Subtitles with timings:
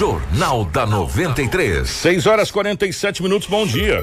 [0.00, 1.86] Jornal da 93.
[1.86, 4.02] 6 horas 47 minutos, bom dia.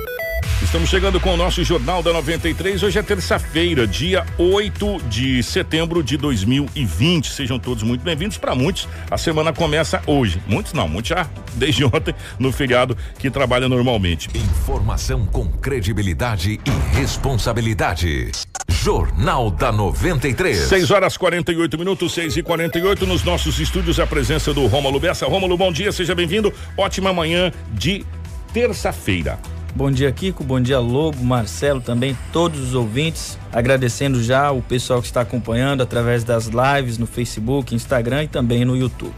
[0.68, 2.84] Estamos chegando com o nosso Jornal da 93.
[2.84, 7.32] Hoje é terça-feira, dia 8 de setembro de 2020.
[7.32, 8.38] Sejam todos muito bem-vindos.
[8.38, 10.42] Para muitos, a semana começa hoje.
[10.46, 11.26] Muitos não, muitos já
[11.56, 14.30] desde ontem, no feriado que trabalha normalmente.
[14.36, 18.30] Informação com credibilidade e responsabilidade.
[18.68, 20.58] Jornal da 93.
[20.58, 24.02] 6 horas 48 minutos, 6 e 48 nos nossos estúdios.
[24.02, 25.26] A presença do Rômulo Bessa.
[25.28, 26.54] Rômulo, bom dia, seja bem-vindo.
[26.76, 28.06] Ótima manhã de
[28.52, 29.40] terça-feira.
[29.78, 30.44] Bom dia, Kiko.
[30.44, 33.38] Bom dia, Lobo, Marcelo, também todos os ouvintes.
[33.54, 38.66] Agradecendo já o pessoal que está acompanhando através das lives no Facebook, Instagram e também
[38.66, 39.14] no YouTube.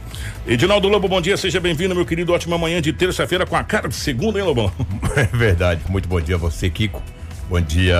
[0.45, 2.33] Edinaldo Lobo, bom dia, seja bem-vindo, meu querido.
[2.33, 4.69] Ótima manhã de terça-feira com a cara de segunda, hein, Lobão?
[5.15, 5.79] É verdade.
[5.87, 7.01] Muito bom dia a você, Kiko.
[7.49, 7.97] Bom dia,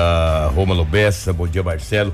[0.54, 1.32] Roma Bessa.
[1.32, 2.14] Bom dia, Marcelo.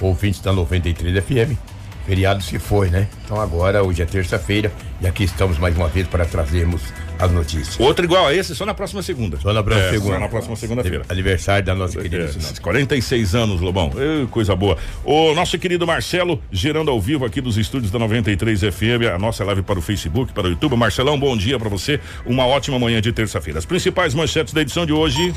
[0.00, 1.71] Ouvintes da 93 FM.
[2.06, 3.06] Feriado se foi, né?
[3.24, 6.82] Então agora, hoje é terça-feira e aqui estamos mais uma vez para trazermos
[7.18, 7.78] as notícias.
[7.78, 9.38] Outro igual a esse, só na próxima segunda.
[9.40, 10.14] Só na próxima É, segunda.
[10.14, 11.04] Só na próxima segunda-feira.
[11.08, 12.58] Aniversário da nossa É, querida Sinop.
[12.58, 13.92] 46 anos, Lobão.
[13.96, 14.76] Ê, coisa boa.
[15.04, 19.44] O nosso querido Marcelo, gerando ao vivo aqui dos estúdios da 93 FM, a nossa
[19.44, 20.74] live para o Facebook, para o YouTube.
[20.76, 22.00] Marcelão, bom dia para você.
[22.26, 23.60] Uma ótima manhã de terça-feira.
[23.60, 25.32] As principais manchetes da edição de hoje.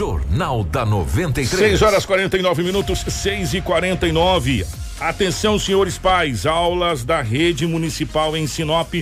[0.00, 1.72] Jornal da 93.
[1.72, 4.64] 6 horas 49 minutos, 6 e 49.
[4.98, 8.94] Atenção, senhores pais, aulas da rede municipal em Sinop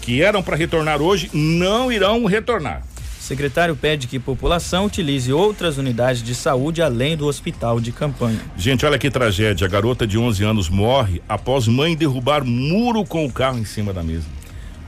[0.00, 2.82] que eram para retornar hoje não irão retornar.
[3.20, 7.92] O secretário pede que a população utilize outras unidades de saúde além do hospital de
[7.92, 8.40] campanha.
[8.56, 9.66] Gente, olha que tragédia.
[9.66, 13.92] A garota de 11 anos morre após mãe derrubar muro com o carro em cima
[13.92, 14.24] da mesa.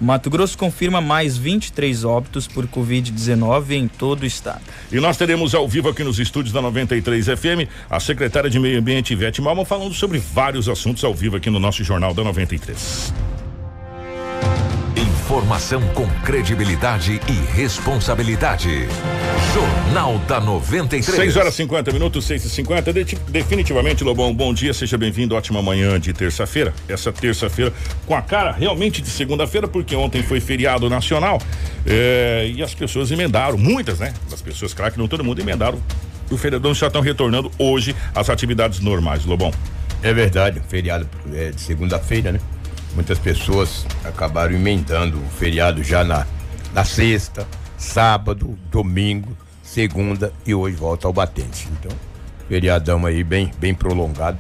[0.00, 4.62] Mato Grosso confirma mais 23 óbitos por Covid-19 em todo o estado.
[4.92, 8.78] E nós teremos ao vivo aqui nos estúdios da 93 FM a secretária de Meio
[8.78, 13.27] Ambiente, Ivete Malman, falando sobre vários assuntos ao vivo aqui no nosso Jornal da 93.
[15.28, 18.88] Informação com credibilidade e responsabilidade.
[19.52, 21.04] Jornal da 93.
[21.04, 25.34] 6 horas 50 minutos, 6 e 50 De- Definitivamente, Lobão, bom dia, seja bem-vindo.
[25.34, 26.72] Ótima manhã de terça-feira.
[26.88, 27.70] Essa terça-feira
[28.06, 31.38] com a cara realmente de segunda-feira, porque ontem foi feriado nacional
[31.84, 34.14] é, e as pessoas emendaram, muitas, né?
[34.32, 35.78] As pessoas, claro que não todo mundo emendaram.
[36.30, 39.52] O feriadão já estão retornando hoje às atividades normais, Lobão.
[40.02, 42.40] É verdade, feriado é, de segunda-feira, né?
[42.94, 46.26] Muitas pessoas acabaram emendando o feriado já na,
[46.72, 51.68] na sexta, sábado, domingo, segunda e hoje volta ao batente.
[51.72, 51.96] Então,
[52.48, 54.38] feriadão aí bem, bem prolongado.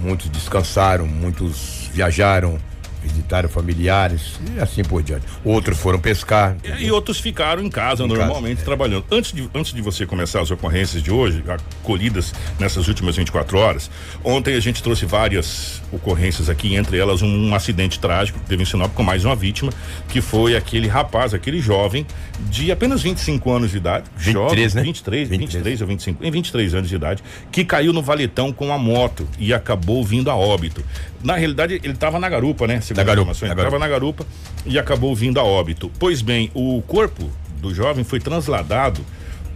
[0.00, 2.58] Muitos descansaram, muitos viajaram,
[3.02, 5.26] visitaram familiares e assim por diante.
[5.44, 6.56] Outros foram pescar.
[6.78, 8.64] E outros ficaram em casa Em normalmente casa, é.
[8.64, 9.04] trabalhando.
[9.10, 11.42] Antes de, antes de você começar as ocorrências de hoje,
[11.82, 13.90] acolhidas nessas últimas 24 horas,
[14.22, 18.62] ontem a gente trouxe várias ocorrências aqui, entre elas um, um acidente trágico que teve
[18.62, 19.72] em Sinop com mais uma vítima,
[20.08, 22.06] que foi aquele rapaz, aquele jovem
[22.50, 24.04] de apenas 25 anos de idade.
[24.16, 24.82] 23, jovem, né?
[24.82, 25.52] 23, 23.
[25.52, 29.28] 23 ou 25, em 23 anos de idade, que caiu no valetão com a moto
[29.38, 30.84] e acabou vindo a óbito.
[31.22, 32.80] Na realidade, ele estava na garupa, né?
[32.80, 34.26] Segundo Na garupa, Ele estava na garupa
[34.66, 35.90] e acabou vindo a óbito.
[35.98, 39.04] Pois bem, o corpo do jovem foi transladado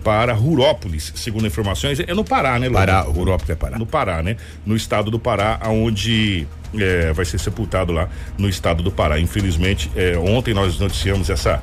[0.05, 2.78] para Rurópolis, segundo informações, é no Pará, né, Lobo?
[2.78, 3.76] Pará, Rurópolis é Pará.
[3.76, 4.37] No Pará, né?
[4.65, 6.47] No estado do Pará, aonde
[6.78, 9.19] é, vai ser sepultado lá no estado do Pará.
[9.19, 11.60] Infelizmente, é, ontem nós noticiamos essa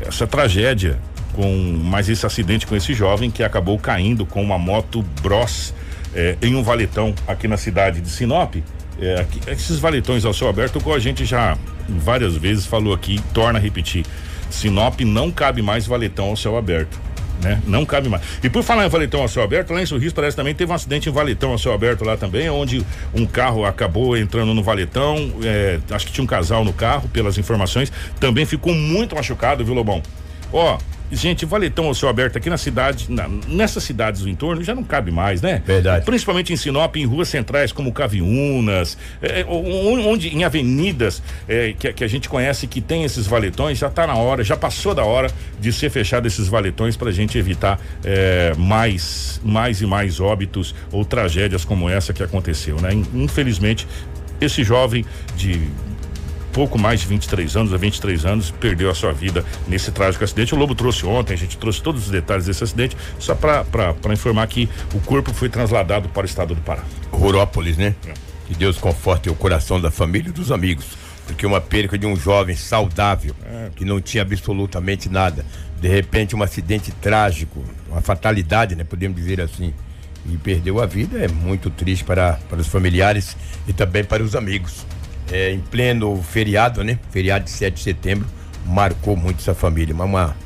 [0.00, 0.98] essa tragédia
[1.34, 1.48] com
[1.82, 5.74] mais esse acidente com esse jovem que acabou caindo com uma moto Bros
[6.14, 8.56] é, em um valetão aqui na cidade de Sinop.
[9.00, 13.20] É, aqui- esses valetões ao céu aberto, como a gente já várias vezes falou aqui,
[13.32, 14.04] torna a repetir.
[14.50, 16.98] Sinop não cabe mais valetão ao céu aberto.
[17.42, 17.60] Né?
[17.66, 18.22] Não cabe mais.
[18.42, 20.74] E por falar em valetão ao céu aberto, lá em Sorriso parece também teve um
[20.74, 25.32] acidente em valetão ao céu aberto lá também, onde um carro acabou entrando no valetão,
[25.42, 29.74] é, acho que tinha um casal no carro, pelas informações, também ficou muito machucado, viu,
[29.74, 30.00] Lobão?
[30.52, 30.78] Ó,
[31.14, 34.82] gente, valetão ao céu aberto aqui na cidade, na- nessas cidades do entorno já não
[34.84, 35.62] cabe mais, né?
[35.66, 36.04] Verdade.
[36.04, 41.92] Principalmente em Sinop, em ruas centrais como Caviunas, é, o- onde em avenidas é, que,
[41.92, 45.04] que a gente conhece que tem esses valetões, já está na hora, já passou da
[45.04, 45.30] hora
[45.60, 50.74] de ser fechado esses valetões para a gente evitar é, mais, mais e mais óbitos
[50.92, 52.92] ou tragédias como essa que aconteceu, né?
[52.92, 53.86] In- Infelizmente,
[54.40, 55.04] esse jovem
[55.36, 55.60] de
[56.54, 60.54] pouco mais de 23 anos, a 23 anos, perdeu a sua vida nesse trágico acidente.
[60.54, 63.64] O Lobo trouxe ontem, a gente trouxe todos os detalhes desse acidente, só para
[64.12, 66.84] informar que o corpo foi trasladado para o estado do Pará.
[67.10, 67.94] Rurópolis, né?
[68.06, 68.14] É.
[68.46, 70.86] Que Deus conforte o coração da família e dos amigos.
[71.26, 73.70] Porque uma perca de um jovem saudável, É.
[73.74, 75.44] que não tinha absolutamente nada.
[75.80, 78.84] De repente, um acidente trágico, uma fatalidade, né?
[78.84, 79.74] Podemos dizer assim.
[80.26, 83.36] E perdeu a vida é muito triste para, para os familiares
[83.68, 84.86] e também para os amigos.
[85.30, 86.98] É, em pleno feriado, né?
[87.10, 88.26] Feriado de 7 de setembro,
[88.66, 90.36] marcou muito essa família, uma,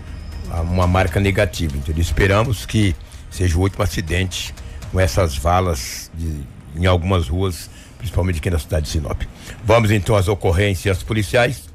[0.62, 2.02] uma marca negativa, entendeu?
[2.02, 2.94] Esperamos que
[3.30, 4.54] seja o último acidente
[4.90, 6.40] com essas valas de,
[6.76, 9.22] em algumas ruas, principalmente aqui na cidade de Sinop.
[9.64, 11.69] Vamos então às ocorrências policiais.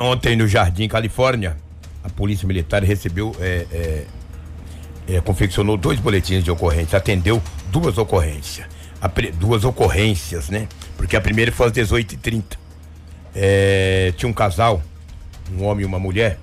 [0.00, 1.56] Ontem no Jardim Califórnia,
[2.02, 8.66] a Polícia Militar recebeu, é, é, é, confeccionou dois boletins de ocorrência, atendeu duas ocorrências.
[9.38, 10.66] duas ocorrências, né?
[10.98, 12.58] Porque a primeira foi às 18h30.
[13.34, 14.82] É, tinha um casal,
[15.56, 16.38] um homem e uma mulher,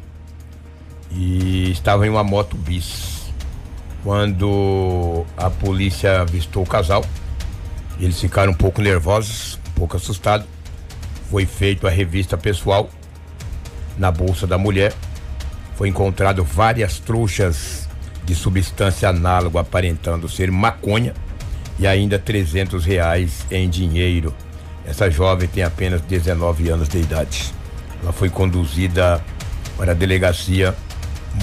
[1.11, 3.25] e estavam em uma moto bis.
[4.01, 7.03] Quando a polícia avistou o casal,
[7.99, 10.47] eles ficaram um pouco nervosos, um pouco assustados.
[11.29, 12.89] Foi feita a revista pessoal
[13.97, 14.93] na bolsa da mulher.
[15.75, 17.89] Foi encontrado várias trouxas
[18.23, 21.13] de substância análoga aparentando ser maconha
[21.77, 24.33] e ainda 300 reais em dinheiro.
[24.85, 27.53] Essa jovem tem apenas 19 anos de idade.
[28.01, 29.23] Ela foi conduzida
[29.77, 30.75] para a delegacia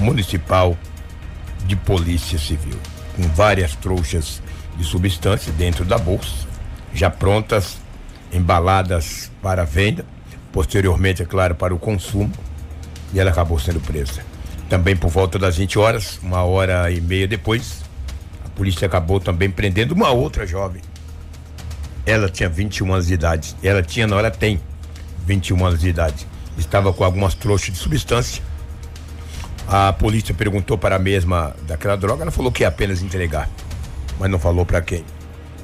[0.00, 0.77] municipal
[1.67, 2.79] de polícia civil,
[3.17, 4.43] com várias trouxas
[4.77, 6.47] de substância dentro da bolsa,
[6.94, 7.79] já prontas,
[8.33, 10.05] embaladas para venda,
[10.53, 12.33] posteriormente, é claro, para o consumo,
[13.12, 14.23] e ela acabou sendo presa.
[14.69, 17.83] Também por volta das 20 horas, uma hora e meia depois,
[18.44, 20.81] a polícia acabou também prendendo uma outra jovem.
[22.05, 23.57] Ela tinha 21 anos de idade.
[23.63, 24.61] Ela tinha, não, ela tem
[25.27, 26.27] 21 anos de idade.
[26.59, 28.43] Estava com algumas trouxas de substância.
[29.67, 33.49] A polícia perguntou para a mesma daquela droga, ela falou que ia apenas entregar
[34.23, 35.05] mas não falou para quem.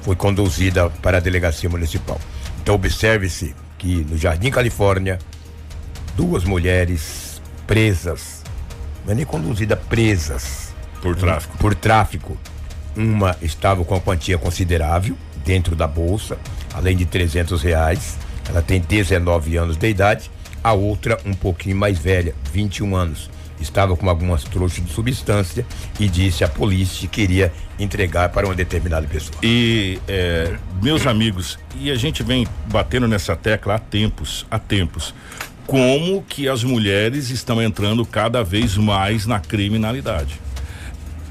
[0.01, 2.19] Foi conduzida para a delegacia municipal.
[2.61, 5.17] Então observe-se que no Jardim Califórnia,
[6.15, 8.43] duas mulheres presas,
[9.05, 10.73] não é nem conduzida, presas.
[11.01, 11.57] Por tráfico.
[11.57, 12.37] Por tráfico.
[12.97, 15.15] Uma estava com uma quantia considerável
[15.45, 16.37] dentro da bolsa,
[16.73, 18.17] além de 300 reais.
[18.47, 20.31] Ela tem 19 anos de idade.
[20.63, 23.29] A outra, um pouquinho mais velha, 21 anos
[23.61, 25.65] estava com algumas trouxas de substância
[25.99, 29.37] e disse à polícia que queria entregar para uma determinada pessoa.
[29.43, 35.13] E é, meus amigos, e a gente vem batendo nessa tecla há tempos, há tempos,
[35.67, 40.39] como que as mulheres estão entrando cada vez mais na criminalidade.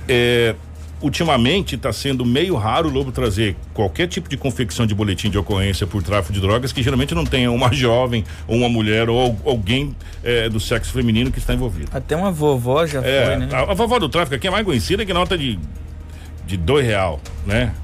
[0.07, 0.55] É,
[1.00, 5.39] ultimamente está sendo meio raro o Lobo trazer qualquer tipo de confecção de boletim de
[5.39, 9.37] ocorrência por tráfico de drogas que geralmente não tenha uma jovem ou uma mulher ou
[9.45, 11.91] alguém é, do sexo feminino que está envolvido.
[11.93, 13.49] Até uma vovó já é, foi, né?
[13.53, 15.59] A, a, vovó do tráfico aqui é mais conhecida que nota de
[16.47, 17.75] de dois real, né?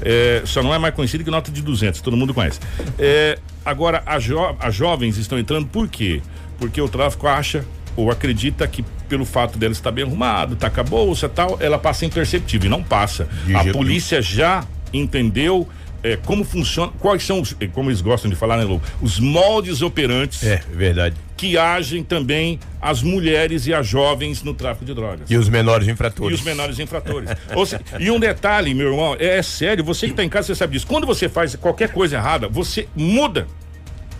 [0.00, 2.58] É, só não é mais conhecida que nota de 200, todo mundo conhece.
[2.98, 4.38] É, agora, as jo
[4.70, 6.22] jovens estão entrando por quê?
[6.58, 7.64] Porque o tráfico acha
[7.96, 11.78] ou acredita que pelo fato dela estar bem arrumado, tá com a bolsa tal, ela
[11.78, 13.28] passa imperceptível e não passa.
[13.46, 15.68] De a polícia já entendeu
[16.04, 18.80] é, como funciona, quais são os, é, como eles gostam de falar, né, Lu?
[19.00, 20.42] Os moldes operantes.
[20.42, 21.16] É, verdade.
[21.34, 25.30] Que agem também as mulheres e as jovens no tráfico de drogas.
[25.30, 26.38] E os menores infratores.
[26.38, 27.30] E os menores infratores.
[27.66, 30.54] seja, e um detalhe, meu irmão, é, é sério, você que está em casa, você
[30.54, 30.86] sabe disso.
[30.86, 33.46] Quando você faz qualquer coisa errada, você muda.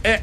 [0.02, 0.22] É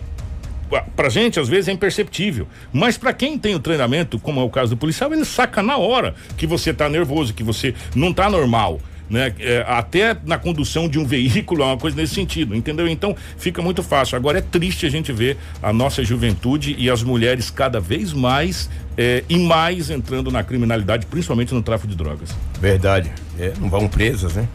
[0.95, 4.49] pra gente às vezes é imperceptível, mas para quem tem o treinamento, como é o
[4.49, 8.29] caso do policial, ele saca na hora que você tá nervoso, que você não tá
[8.29, 8.79] normal.
[9.09, 9.33] Né?
[9.41, 12.87] É, até na condução de um veículo, é uma coisa nesse sentido, entendeu?
[12.87, 14.15] Então fica muito fácil.
[14.15, 18.69] Agora é triste a gente ver a nossa juventude e as mulheres cada vez mais
[18.97, 22.29] é, e mais entrando na criminalidade, principalmente no tráfico de drogas.
[22.61, 23.11] Verdade.
[23.37, 24.47] É, não vão presas, né?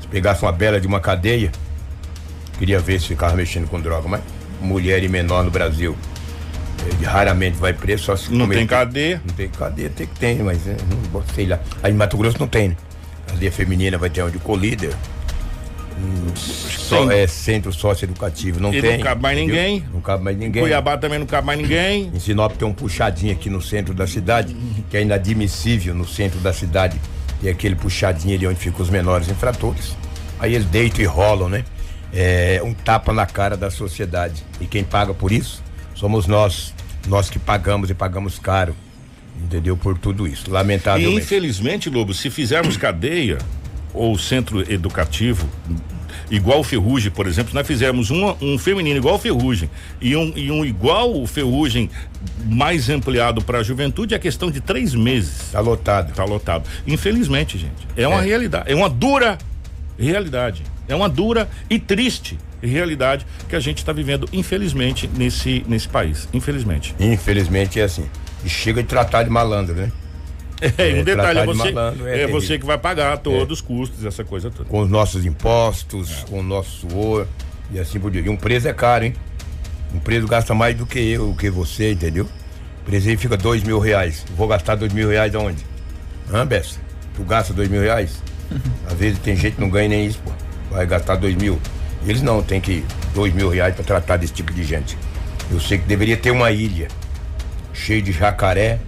[0.00, 1.52] Se pegasse uma bela de uma cadeia,
[2.58, 4.20] queria ver se ficava mexendo com droga, mas
[4.60, 5.96] mulher e menor no Brasil.
[6.86, 9.20] Ele raramente vai preso, só se Não tem cadeia?
[9.26, 10.76] Não tem cadeia, tem que ter, mas é,
[11.12, 11.60] não, sei lá.
[11.82, 12.76] Aí em Mato Grosso não tem, né?
[13.26, 14.94] Cadeia feminina vai ter onde colíder.
[15.98, 18.96] Hum, só, é centro socioeducativo, não e tem.
[18.96, 19.84] Não cabe mais ninguém.
[19.92, 20.62] Não cabe mais ninguém.
[20.62, 22.10] Cuiabá também não cabe mais ninguém.
[22.14, 24.56] Em Sinop tem um puxadinho aqui no centro da cidade,
[24.88, 26.98] que é inadmissível no centro da cidade.
[27.42, 29.94] Tem aquele puxadinho ali onde ficam os menores infratores.
[30.38, 31.64] Aí eles deitam e rolam, né?
[32.12, 34.44] É um tapa na cara da sociedade.
[34.60, 35.62] E quem paga por isso
[35.94, 36.74] somos nós,
[37.06, 38.74] nós que pagamos e pagamos caro.
[39.42, 39.76] Entendeu?
[39.76, 41.16] Por tudo isso, lamentavelmente.
[41.16, 43.38] E infelizmente, Lobo, se fizermos cadeia
[43.94, 45.48] ou centro educativo
[46.30, 49.68] igual o Ferrugem, por exemplo, nós fizermos um, um feminino igual o Ferrugem
[50.00, 51.90] e um, e um igual o Ferrugem
[52.46, 55.50] mais ampliado para a juventude, é questão de três meses.
[55.50, 56.14] Tá lotado.
[56.14, 56.64] Tá lotado.
[56.86, 57.88] Infelizmente, gente.
[57.96, 58.26] É uma é.
[58.26, 58.70] realidade.
[58.70, 59.36] É uma dura
[60.00, 60.62] realidade.
[60.88, 66.28] É uma dura e triste realidade que a gente está vivendo, infelizmente, nesse, nesse país.
[66.32, 66.94] Infelizmente.
[66.98, 68.06] Infelizmente é assim.
[68.44, 69.90] E chega de tratar de malandro, né?
[70.76, 71.68] É, um detalhe, é você,
[72.06, 73.52] é, é você que vai pagar todos é.
[73.52, 74.68] os custos, essa coisa toda.
[74.68, 76.28] Com os nossos impostos, é.
[76.28, 77.26] com o nosso suor.
[77.72, 78.26] E assim por diante.
[78.26, 79.14] E um preso é caro, hein?
[79.94, 82.28] Um preso gasta mais do que eu, do que você, entendeu?
[82.82, 84.26] O preso aí fica dois mil reais.
[84.36, 85.64] Vou gastar dois mil reais aonde?
[86.30, 86.78] Hã, Bessa?
[87.14, 88.22] Tu gasta dois mil reais?
[88.86, 90.32] Às vezes tem gente que não ganha nem isso, pô.
[90.70, 91.60] Vai gastar dois mil.
[92.06, 94.96] Eles não, tem que dois mil reais pra tratar desse tipo de gente.
[95.50, 96.88] Eu sei que deveria ter uma ilha
[97.72, 98.78] cheia de jacaré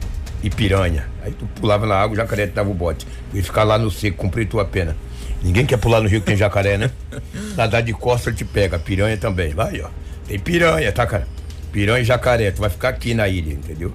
[0.42, 1.06] e piranha.
[1.22, 3.06] Aí tu pulava na água, o jacaré te dava o bote.
[3.32, 4.96] E ficar lá no seco, cumprir tua pena.
[5.42, 6.90] Ninguém quer pular no rio que tem jacaré, né?
[7.56, 9.52] Nadar de costa ele te pega, piranha também.
[9.54, 9.88] Vai, ó.
[10.26, 11.26] Tem piranha, tá, cara?
[11.72, 12.50] Piranha e jacaré.
[12.50, 13.92] Tu vai ficar aqui na ilha, entendeu?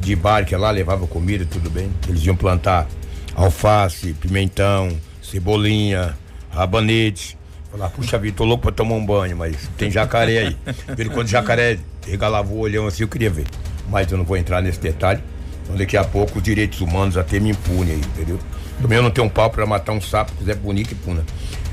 [0.00, 1.90] De barca lá, levava comida, tudo bem.
[2.08, 2.88] Eles iam plantar
[3.34, 4.88] alface, pimentão,
[5.22, 6.16] cebolinha,
[6.50, 7.38] rabanete.
[7.70, 10.56] Falar, puxa vida, tô louco pra tomar um banho, mas tem jacaré aí.
[10.96, 13.46] Vendo quando jacaré regalava o olhão assim, eu queria ver.
[13.88, 15.22] Mas eu não vou entrar nesse detalhe.
[15.64, 18.38] Então daqui a pouco os direitos humanos até me impune aí, entendeu?
[18.80, 21.24] Também eu não tenho um pau pra matar um sapo, quiser punir que puna.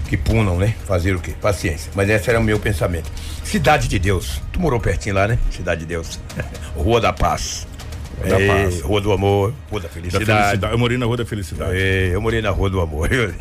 [0.08, 0.74] Que punam, né?
[0.86, 1.34] Fazer o quê?
[1.40, 1.92] Paciência.
[1.94, 3.12] Mas esse era o meu pensamento.
[3.44, 4.42] Cidade de Deus.
[4.52, 5.38] Tu morou pertinho lá, né?
[5.52, 6.20] Cidade de Deus.
[6.76, 7.68] Rua da Paz.
[8.84, 10.26] Rua É, do Amor, Rua da Da Felicidade.
[10.26, 10.74] felicidade.
[10.74, 11.72] Eu morei na Rua da Felicidade.
[11.76, 13.10] É, eu morei na Rua do Amor.
[13.14, 13.34] Eu-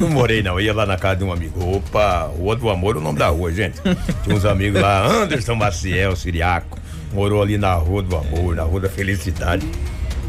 [0.00, 0.52] não morei, não.
[0.54, 1.76] Eu ia lá na casa de um amigo.
[1.76, 3.80] Opa, Rua do Amor é o nome da rua, gente.
[4.24, 6.78] Tinha uns amigos lá, Anderson Maciel, Siriaco.
[7.12, 9.66] Morou ali na Rua do Amor, na Rua da Felicidade.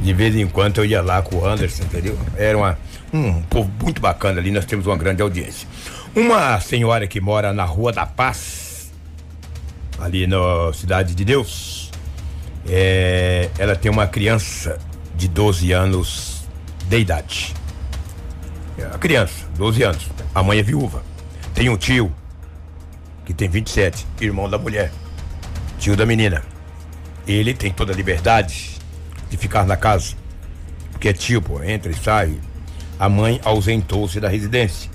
[0.03, 2.17] De vez em quando eu ia lá com o Anderson, entendeu?
[2.35, 2.77] Era uma,
[3.13, 5.67] um povo muito bacana ali, nós temos uma grande audiência.
[6.15, 8.91] Uma senhora que mora na Rua da Paz,
[9.99, 10.37] ali na
[10.73, 11.80] Cidade de Deus,
[12.67, 14.77] é, ela tem uma criança
[15.15, 16.43] de 12 anos
[16.87, 17.53] de idade.
[18.77, 20.07] É, A criança, 12 anos.
[20.33, 21.03] A mãe é viúva.
[21.53, 22.13] Tem um tio
[23.25, 24.91] que tem 27, irmão da mulher.
[25.79, 26.43] Tio da menina.
[27.27, 28.71] Ele tem toda a liberdade
[29.29, 30.15] de ficar na casa.
[30.91, 32.39] Porque é tio, pô, entra e sai.
[32.99, 34.89] A mãe ausentou-se da residência.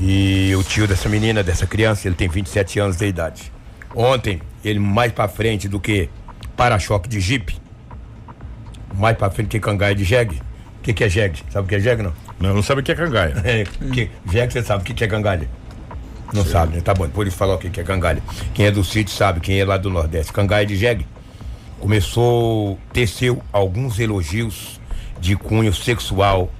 [0.00, 3.52] E o tio dessa menina, dessa criança, ele tem 27 anos de idade.
[3.94, 6.08] Ontem, ele mais pra frente do que
[6.56, 7.56] para-choque de jipe,
[8.94, 10.40] mais pra frente que cangaia de jegue.
[10.78, 11.42] O que, que é jegue?
[11.50, 12.12] Sabe o que é jegue, não?
[12.40, 13.34] Não, não sabe o que é cangaia.
[13.44, 15.48] É, que, jegue você sabe o que, que é cangalha.
[16.32, 16.82] Não sabe, né?
[16.82, 18.22] Tá bom, depois ele falar o que, que é cangalha.
[18.54, 20.32] Quem é do sítio sabe, quem é lá do Nordeste.
[20.32, 21.06] Cangaia de jegue
[21.80, 24.80] começou, teceu alguns elogios
[25.20, 26.50] de cunho sexual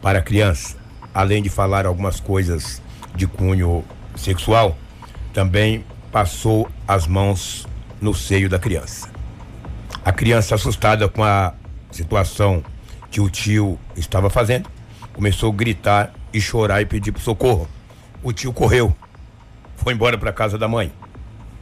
[0.00, 0.76] para a criança.
[1.14, 2.80] Além de falar algumas coisas
[3.14, 4.76] de cunho sexual,
[5.32, 7.66] também passou as mãos
[8.00, 9.08] no seio da criança.
[10.04, 11.54] A criança, assustada com a
[11.90, 12.62] situação
[13.10, 14.68] que o tio estava fazendo,
[15.14, 17.66] começou a gritar e chorar e pedir por socorro.
[18.22, 18.94] O tio correu,
[19.76, 20.92] foi embora para casa da mãe.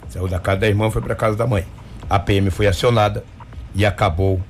[0.08, 1.64] Saiu da casa da irmã, foi para casa da mãe.
[2.08, 3.24] A PM foi acionada
[3.74, 4.40] e acabou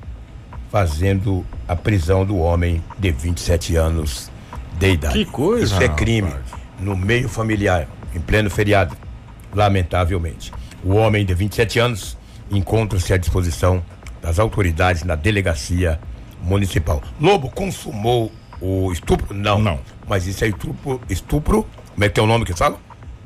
[0.70, 4.30] fazendo a prisão do homem de 27 anos
[4.78, 5.14] de idade.
[5.14, 6.44] Que coisa, Isso é crime rapaz.
[6.78, 8.96] no meio familiar, em pleno feriado,
[9.54, 10.52] lamentavelmente.
[10.84, 12.18] O homem de 27 anos
[12.50, 13.82] encontra-se à disposição
[14.22, 16.00] das autoridades na delegacia
[16.42, 17.02] municipal.
[17.20, 19.34] Lobo consumou o estupro?
[19.34, 19.58] Não.
[19.58, 19.80] Não.
[20.08, 21.66] Mas isso é estupro, estupro.
[21.94, 22.78] Como é que tem o nome que fala?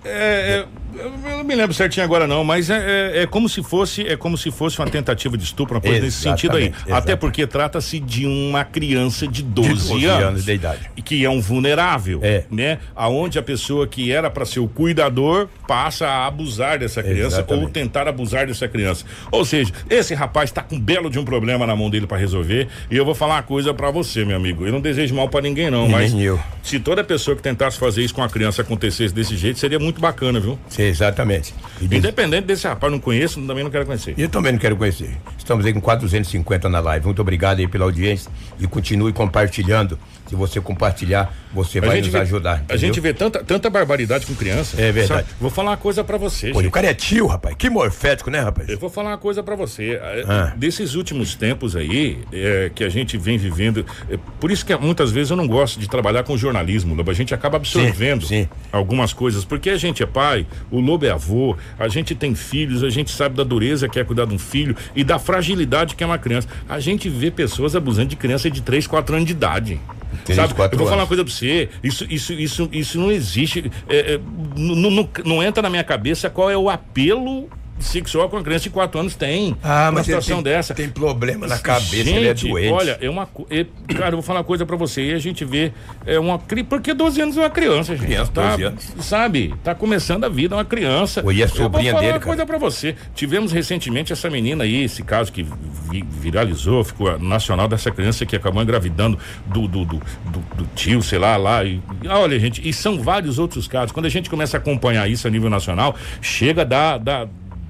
[0.04, 0.66] É, é,
[0.97, 4.03] eu eu não me lembro certinho agora não, mas é, é, é como se fosse
[4.07, 6.65] é como se fosse uma tentativa de estupro, uma coisa nesse sentido aí.
[6.65, 7.21] Exatamente, Até exatamente.
[7.21, 10.91] porque trata-se de uma criança de 12, 12 anos, anos de idade.
[10.97, 12.45] e que é um vulnerável, É.
[12.51, 12.79] né?
[12.95, 17.65] Aonde a pessoa que era para ser o cuidador passa a abusar dessa criança Exatamente.
[17.65, 19.05] ou tentar abusar dessa criança.
[19.31, 22.17] Ou seja, esse rapaz tá com um belo de um problema na mão dele para
[22.19, 24.67] resolver, e eu vou falar uma coisa para você, meu amigo.
[24.67, 26.39] Eu não desejo mal para ninguém não, mas eu.
[26.63, 30.01] se toda pessoa que tentasse fazer isso com a criança acontecesse desse jeito, seria muito
[30.01, 30.59] bacana, viu?
[30.69, 31.55] Sim, exatamente.
[31.81, 34.14] Independente desse rapaz, não conheço, também não quero conhecer.
[34.17, 35.17] E eu também não quero conhecer.
[35.45, 37.05] Estamos aí com 450 na live.
[37.05, 39.99] Muito obrigado aí pela audiência e continue compartilhando.
[40.27, 42.53] Se você compartilhar, você vai nos vê, ajudar.
[42.53, 42.79] a entendeu?
[42.79, 44.81] gente vê tanta, tanta barbaridade com criança.
[44.81, 45.29] É verdade.
[45.39, 46.69] Vou falar uma coisa pra você, Pô, gente.
[46.69, 47.55] o cara é tio, rapaz.
[47.59, 48.71] Que morfético, né, rapaz?
[48.71, 50.01] Eu vou falar uma coisa pra você.
[50.03, 50.55] É, Ah.
[50.57, 53.85] Desses últimos tempos aí, é, que a gente vem vivendo.
[54.09, 57.11] é, por isso que muitas vezes eu não gosto de trabalhar com jornalismo, Lobo.
[57.11, 58.49] A gente acaba absorvendo Sim, sim.
[58.73, 59.45] algumas coisas.
[59.45, 63.11] Porque a gente é pai, o Lobo é avô, a gente tem filhos, a gente
[63.13, 66.19] sabe da dureza que é cuidar de um filho e da fragilidade que é uma
[66.19, 66.49] criança.
[66.69, 69.81] A gente vê pessoas abusando de criança de 3, 4 anos de idade.
[70.25, 70.53] Três, sabe?
[70.53, 71.09] Eu vou falar uma anos.
[71.09, 71.69] coisa pra você.
[71.83, 73.71] Isso, isso, isso, isso não existe.
[73.88, 74.21] É, é,
[74.57, 78.64] não, não- não entra na minha cabeça qual é o apelo sexual com uma criança
[78.64, 79.57] de 4 anos tem.
[79.62, 80.75] Ah, uma situação tem, dessa.
[80.75, 82.73] tem problema na cabeça, Gente, ele é doente.
[82.73, 83.28] Olha, é uma.
[83.50, 85.11] é- cara, eu vou falar uma coisa pra você.
[85.11, 85.73] E a gente vê.
[86.07, 86.38] É uma.
[86.38, 88.07] Porque 12 anos é uma criança, gente.
[88.07, 88.93] Criança, tá, 12 anos.
[89.00, 89.54] Sabe?
[89.62, 91.23] Tá começando a vida, é uma criança.
[91.25, 92.28] Oi, e a Eu vou sobrinha falar dele, uma cara?
[92.31, 92.95] coisa pra você.
[93.14, 98.35] Tivemos recentemente essa menina aí, esse caso que vi- viralizou, ficou nacional dessa criança que
[98.37, 101.64] acabou engravidando do, do, do, do- do tio, sei lá, lá.
[101.64, 103.93] E, olha, gente, e são vários outros casos.
[103.93, 106.99] Quando a gente começa a acompanhar isso a nível nacional, chega a dar,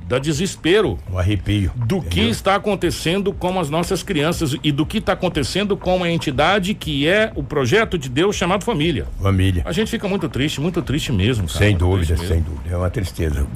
[0.06, 1.72] dar desespero Um arrepio.
[1.74, 6.10] do que está acontecendo com as nossas crianças e do que está acontecendo com a
[6.10, 9.06] entidade que é o projeto de Deus chamado família.
[9.20, 9.62] Família.
[9.64, 11.46] A gente fica muito triste, muito triste mesmo.
[11.46, 12.44] cara, Sem dúvida, sem mesmo.
[12.44, 12.74] dúvida.
[12.74, 13.46] É uma tristeza.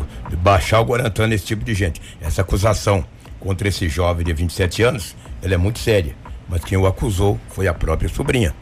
[0.43, 2.01] Baixar o Guarantã nesse tipo de gente.
[2.21, 3.05] Essa acusação
[3.39, 6.15] contra esse jovem de 27 anos, ela é muito séria.
[6.49, 8.55] Mas quem o acusou foi a própria sobrinha.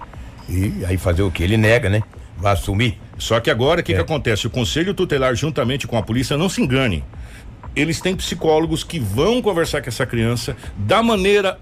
[0.49, 1.43] E aí fazer o que?
[1.43, 2.03] Ele nega, né?
[2.37, 2.99] Vai assumir.
[3.17, 3.97] Só que agora o que, É.
[3.97, 4.47] que acontece?
[4.47, 7.03] O Conselho Tutelar, juntamente com a polícia, não se engane.
[7.77, 11.59] Eles têm psicólogos que vão conversar com essa criança da maneira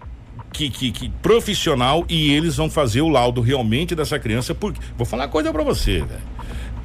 [0.53, 4.55] que, que, que profissional e eles vão fazer o laudo realmente dessa criança.
[4.55, 6.35] Porque vou falar uma coisa pra você, velho.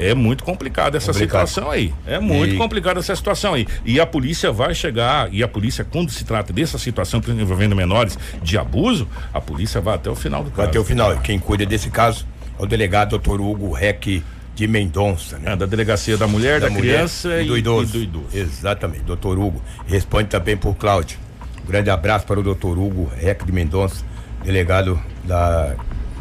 [0.02, 1.46] É muito complicado essa Complicado.
[1.48, 1.94] situação aí.
[2.08, 3.68] É muito E- complicada essa situação aí.
[3.86, 8.18] E a polícia vai chegar, e a polícia, quando se trata dessa situação envolvendo menores
[8.42, 10.70] de abuso, a polícia vai até o final do Vai caso.
[10.70, 11.18] até o final.
[11.20, 12.26] Quem cuida desse caso
[12.58, 14.24] é o delegado doutor Hugo Reck
[14.60, 15.54] de Mendonça, né?
[15.54, 17.96] É, da delegacia da mulher, da, mulher criança e do idoso.
[17.96, 18.38] e do idoso.
[18.38, 19.62] Exatamente, doutor Hugo.
[19.88, 21.18] Responde também por Cláudio.
[21.64, 24.04] Um grande abraço para o doutor Hugo Reck de Mendonça,
[24.44, 25.76] delegado da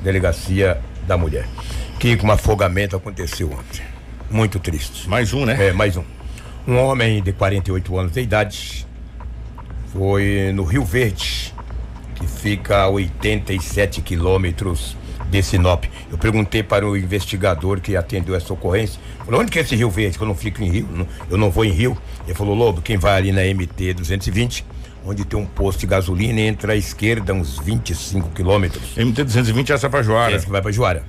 [0.04, 1.48] Delegacia da Mulher.
[1.98, 3.82] Que um afogamento aconteceu ontem.
[4.30, 5.08] Muito triste.
[5.08, 5.70] Mais um, né?
[5.70, 6.04] É, mais um.
[6.66, 8.86] Um homem de 48 anos de idade
[9.92, 11.52] foi no Rio Verde,
[12.14, 14.96] que fica a 87 quilômetros
[15.30, 15.84] de Sinop.
[16.10, 19.90] Eu perguntei para o investigador que atendeu essa ocorrência, falou, onde que é esse Rio
[19.90, 20.16] Verde?
[20.16, 21.96] Que eu não fico em Rio, eu não vou em Rio.
[22.26, 24.64] Ele falou, Lobo, quem vai ali na MT 220,
[25.04, 28.96] onde tem um posto de gasolina, entra à esquerda uns 25 quilômetros.
[28.96, 30.34] MT 220 é essa pra Joara.
[30.34, 31.04] Esse que vai para Juara.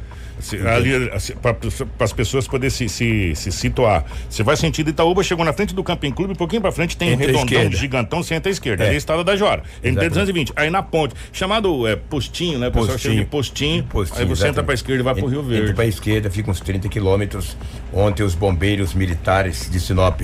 [0.74, 1.10] Ali,
[1.42, 1.56] para
[2.00, 4.06] as pessoas poderem se, se, se situar.
[4.30, 7.10] Você vai sentido Itaúba, chegou na frente do Camping Clube, um pouquinho pra frente tem
[7.10, 7.78] um Entra à redondão esquerda.
[7.78, 8.84] gigantão, você entra à esquerda.
[8.84, 8.88] É.
[8.88, 9.34] Ali é a estrada da.
[9.34, 9.40] MT
[9.84, 10.10] Exatamente.
[10.10, 10.54] 220.
[10.56, 12.68] Aí na ponte, chamado é, postinho, né?
[12.68, 13.84] O pessoal chama de postinho.
[13.84, 14.66] Postinho, aí você entra exatamente.
[14.66, 15.74] pra esquerda e vai pro Rio Entra Verde.
[15.74, 17.58] pra esquerda, fica uns 30 quilômetros.
[17.94, 20.22] Ontem os bombeiros militares de Sinop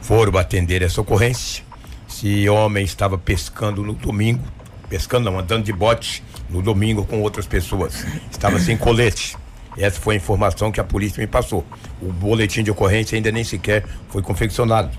[0.00, 1.64] foram atender essa ocorrência.
[2.08, 4.42] Esse homem estava pescando no domingo,
[4.88, 8.04] pescando não, andando de bote no domingo com outras pessoas.
[8.30, 9.36] Estava sem colete.
[9.76, 11.64] Essa foi a informação que a polícia me passou.
[12.00, 14.90] O boletim de ocorrência ainda nem sequer foi confeccionado.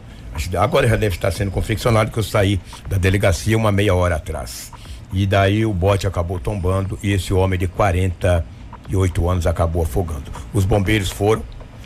[0.60, 2.60] Agora já deve estar sendo confeccionado, que eu saí
[2.90, 4.72] da delegacia uma meia hora atrás.
[5.12, 10.32] E daí o bote acabou tombando e esse homem de 48 anos acabou afogando.
[10.52, 11.44] Os bombeiros foram,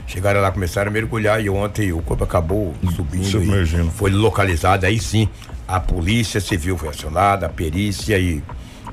[0.08, 3.26] chegaram lá, começaram a mergulhar e ontem o corpo acabou subindo.
[3.26, 3.88] Submergindo.
[3.88, 4.86] E foi localizado.
[4.86, 5.28] Aí sim,
[5.67, 8.41] a polícia civil foi acionada, a perícia e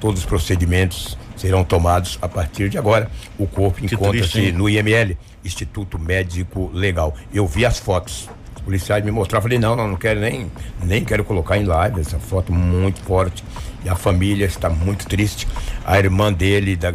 [0.01, 3.11] todos os procedimentos serão tomados a partir de agora.
[3.39, 7.15] O corpo encontra-se no IML, Instituto Médico Legal.
[7.33, 8.29] Eu vi as fotos.
[8.57, 10.51] Os policiais me mostraram, falei, não, não, não quero nem,
[10.83, 13.45] nem quero colocar em live essa foto muito forte.
[13.85, 15.47] E a família está muito triste.
[15.85, 16.91] A irmã dele da-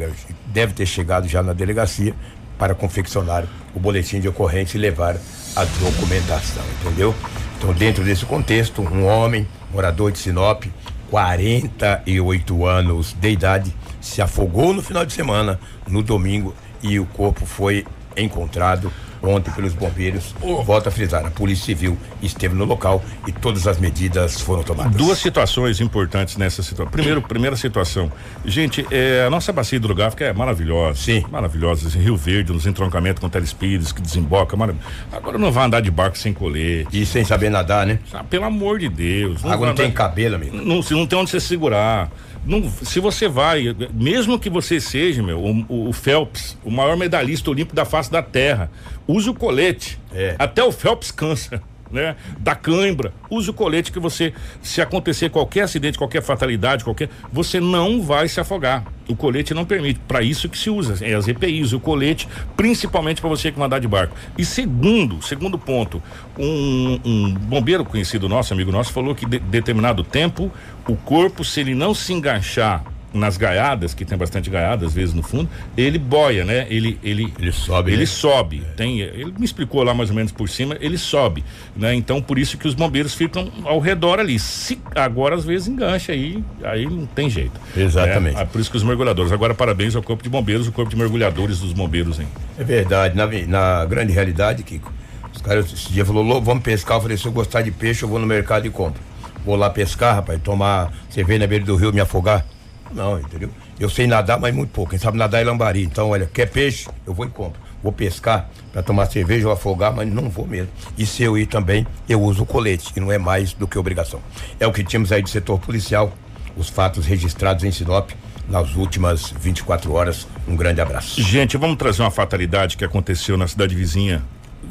[0.48, 2.16] deve ter chegado já na delegacia
[2.58, 5.16] para confeccionar o boletim de ocorrência e levar
[5.56, 7.14] a documentação, entendeu?
[7.58, 10.64] Então, dentro desse contexto, um homem, morador de Sinop,
[11.10, 17.46] 48 anos de idade, se afogou no final de semana, no domingo, e o corpo
[17.46, 17.86] foi
[18.18, 20.34] encontrado ontem pelos bombeiros.
[20.66, 24.96] Volto a frisar, a Polícia Civil esteve no local e todas as medidas foram tomadas.
[24.96, 26.90] Duas situações importantes nessa situação.
[26.90, 28.10] Primeiro, primeira situação.
[28.46, 31.02] Gente, é, a nossa bacia hidrográfica é maravilhosa.
[31.02, 31.26] Sim.
[31.30, 31.90] Maravilhosa.
[31.90, 34.56] Esse Rio Verde, nos entroncamentos com Telespires, que desemboca.
[34.56, 34.78] marav-
[35.12, 36.88] Agora não vai andar de barco sem colete.
[36.94, 38.00] E sem saber nadar, né?
[38.14, 39.44] Ah, pelo amor de Deus.
[39.44, 40.56] Água vai não tem cabelo, amigo.
[40.56, 42.10] Não, não tem onde você segurar.
[42.46, 46.96] Não, se você vai, mesmo que você seja, meu, o, o- o Phelps, o maior
[46.98, 48.72] medalhista olímpico da face da Terra,
[49.08, 50.00] use o colete.
[50.14, 50.36] É.
[50.40, 51.62] Até o Phelps cansa.
[51.92, 52.16] Né?
[52.40, 57.60] Da cãibra, use o colete que você, se acontecer qualquer acidente, qualquer fatalidade, qualquer, você
[57.60, 58.86] não vai se afogar.
[59.08, 60.00] O colete não permite.
[60.08, 63.66] Para isso que se usa, é as EPIs, o colete, principalmente para você que vai
[63.66, 64.16] andar de barco.
[64.38, 66.02] E segundo, segundo ponto,
[66.38, 70.52] um, um bombeiro conhecido nosso, amigo nosso, falou que de determinado tempo
[70.88, 75.14] o corpo, se ele não se enganchar nas gaiadas, que tem bastante gaiada às vezes
[75.14, 76.68] no fundo, ele boia, né?
[76.70, 78.06] Ele ele Ele sobe, Ele né?
[78.06, 78.64] sobe.
[78.78, 81.44] Tem, ele me explicou lá mais ou menos por cima, ele sobe,
[81.76, 81.94] né?
[81.96, 84.38] Então por isso que os bombeiros ficam ao redor ali.
[84.38, 87.60] Se agora às vezes engancha aí, aí não tem jeito.
[87.76, 88.36] Exatamente.
[88.36, 88.46] né?
[88.46, 89.32] Por isso que os mergulhadores.
[89.32, 92.28] Agora parabéns ao corpo de bombeiros, o corpo de mergulhadores dos bombeiros, hein?
[92.58, 94.92] É verdade, na, na grande realidade, Kiko,
[95.34, 96.98] Os caras esse dia falou, vamos pescar.
[96.98, 99.02] Eu falei, se eu gostar de peixe, eu vou no mercado e compro.
[99.46, 102.46] Vou lá pescar, rapaz, tomar cerveja na beira do rio, me afogar.
[102.94, 103.50] Não, entendeu?
[103.80, 104.92] Eu sei nadar, mas muito pouco.
[104.92, 105.84] Quem sabe nadar é lambari.
[105.84, 106.88] Então, olha, quer peixe?
[107.06, 107.60] Eu vou e compro.
[107.82, 110.70] Vou pescar para tomar cerveja ou afogar, mas não vou mesmo.
[110.98, 113.78] E se eu ir também, eu uso o colete, que não é mais do que
[113.78, 114.20] obrigação.
[114.60, 116.12] É o que tínhamos aí do setor policial,
[116.58, 118.12] os fatos registrados em Sinop
[118.50, 120.28] nas últimas 24 horas.
[120.48, 121.22] Um grande abraço.
[121.22, 124.24] Gente, vamos trazer uma fatalidade que aconteceu na cidade vizinha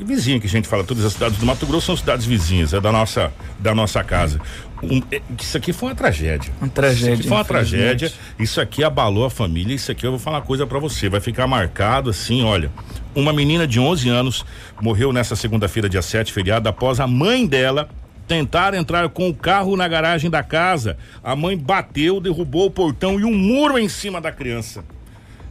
[0.04, 2.80] vizinha que a gente fala, todas as cidades do Mato Grosso são cidades vizinhas, é
[2.80, 4.40] da nossa, da nossa casa.
[4.82, 6.52] Um, é, isso aqui foi uma tragédia.
[6.60, 7.14] Uma tragédia.
[7.14, 8.12] Isso foi uma tragédia.
[8.38, 9.74] Isso aqui abalou a família.
[9.74, 11.08] Isso aqui eu vou falar uma coisa para você.
[11.08, 12.70] Vai ficar marcado assim, olha.
[13.14, 14.46] Uma menina de 11 anos
[14.80, 17.88] morreu nessa segunda-feira, dia 7, feriado, após a mãe dela
[18.28, 20.96] tentar entrar com o carro na garagem da casa.
[21.24, 24.84] A mãe bateu, derrubou o portão e um muro em cima da criança.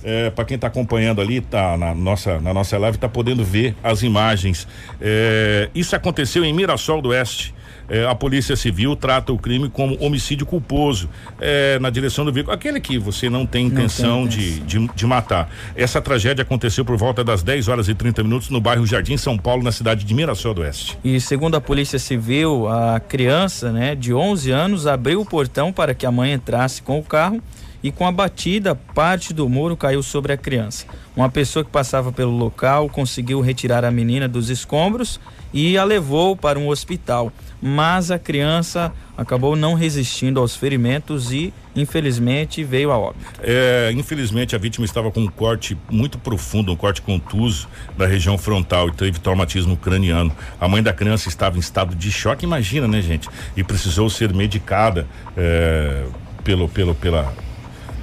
[0.04, 3.76] É, para quem está acompanhando ali, tá na nossa, na nossa live, está podendo ver
[3.84, 4.68] as imagens.
[5.02, 7.54] É, isso aconteceu em Mirassol do Oeste.
[7.90, 12.54] É, a Polícia Civil trata o crime como homicídio culposo é, na direção do veículo.
[12.54, 14.68] Aquele que você não tem intenção, não tem intenção.
[14.68, 15.50] De, de, de, matar.
[15.76, 19.38] Essa tragédia aconteceu por volta das 10 horas e 30 minutos no bairro Jardim São
[19.38, 20.98] Paulo, na cidade de Mirassol do Oeste.
[21.04, 25.94] E segundo a Polícia Civil, a criança né, de 11 anos abriu o portão para
[25.94, 27.42] que a mãe entrasse com o carro
[27.84, 30.86] e com a batida, parte do muro caiu sobre a criança.
[31.16, 35.20] Uma pessoa que passava pelo local conseguiu retirar a menina dos escombros
[35.54, 41.54] e a levou para um hospital, mas a criança acabou não resistindo aos ferimentos e,
[41.76, 43.26] infelizmente, veio a óbito.
[43.42, 48.38] É, infelizmente, a vítima estava com um corte muito profundo, um corte contuso da região
[48.38, 50.36] frontal e teve traumatismo craniano.
[50.60, 53.28] A mãe da criança estava em estado de choque, imagina, né, gente?
[53.56, 56.06] E precisou ser medicada é,
[56.44, 57.34] pelo, pelo, pela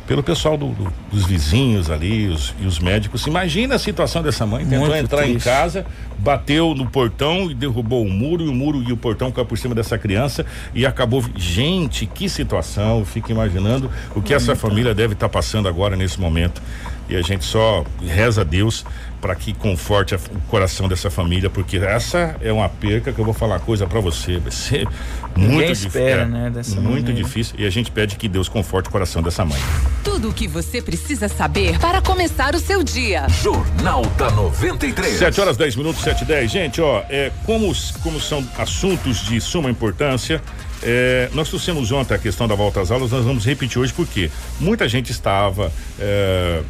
[0.07, 3.27] pelo pessoal do, do, dos vizinhos ali os, e os médicos.
[3.27, 4.65] Imagina a situação dessa mãe.
[4.65, 5.37] Tentou Muito entrar triste.
[5.37, 5.87] em casa,
[6.19, 9.59] bateu no portão e derrubou o muro, e o muro e o portão caiu por
[9.59, 11.25] cima dessa criança e acabou.
[11.37, 13.05] Gente, que situação!
[13.05, 16.61] Fico imaginando o que essa família deve estar tá passando agora nesse momento.
[17.09, 18.85] E a gente só reza a Deus
[19.21, 23.25] para que conforte a, o coração dessa família, porque essa é uma perca que eu
[23.25, 24.87] vou falar uma coisa para você, vai ser
[25.35, 27.13] muito difícil, é, né, dessa muito maneira.
[27.23, 29.59] difícil e a gente pede que Deus conforte o coração dessa mãe.
[30.03, 33.27] Tudo o que você precisa saber para começar o seu dia.
[33.43, 35.19] Jornal da 93.
[35.19, 36.51] 7 horas 10 minutos, 7 e 10.
[36.51, 40.43] Gente, ó, é, como, como são assuntos de suma importância,
[40.83, 44.31] é, nós trouxemos ontem a questão da volta às aulas, nós vamos repetir hoje porque
[44.61, 46.63] muita gente estava é,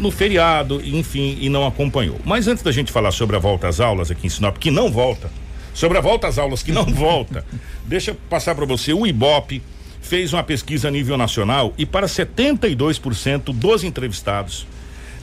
[0.00, 2.18] no feriado, enfim, e não acompanhou.
[2.24, 4.90] Mas antes da gente falar sobre a volta às aulas aqui em Sinop, que não
[4.90, 5.30] volta,
[5.74, 7.44] sobre a volta às aulas que não volta,
[7.84, 9.62] deixa eu passar para você, o IBOP
[10.00, 14.66] fez uma pesquisa a nível nacional e para 72% dos entrevistados,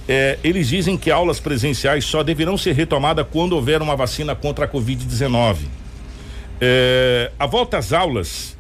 [0.08, 4.66] é, eles dizem que aulas presenciais só deverão ser retomadas quando houver uma vacina contra
[4.66, 5.58] a Covid-19.
[6.62, 8.57] É, a volta às aulas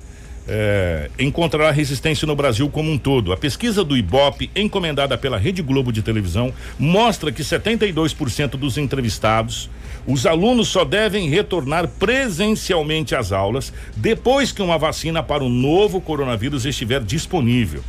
[0.47, 3.33] é, encontrará resistência no Brasil como um todo.
[3.33, 9.69] A pesquisa do IBOP, encomendada pela Rede Globo de televisão, mostra que 72% dos entrevistados,
[10.05, 15.99] os alunos só devem retornar presencialmente às aulas depois que uma vacina para o novo
[15.99, 17.83] coronavírus estiver disponível.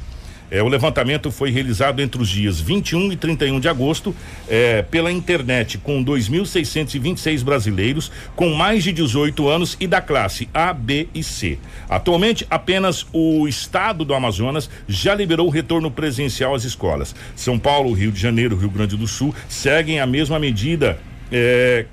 [0.50, 4.14] É, o levantamento foi realizado entre os dias 21 e 31 de agosto
[4.48, 10.72] é, pela internet, com 2.626 brasileiros com mais de 18 anos e da classe A,
[10.72, 11.58] B e C.
[11.88, 17.14] Atualmente, apenas o estado do Amazonas já liberou o retorno presencial às escolas.
[17.36, 20.98] São Paulo, Rio de Janeiro, Rio Grande do Sul seguem a mesma medida
[21.30, 21.86] é,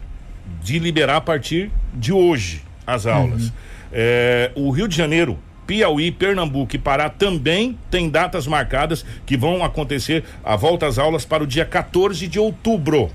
[0.63, 3.45] de liberar a partir de hoje as aulas.
[3.45, 3.51] Uhum.
[3.91, 9.63] É, o Rio de Janeiro Piauí, Pernambuco e Pará também tem datas marcadas que vão
[9.63, 13.09] acontecer a volta às aulas para o dia 14 de outubro,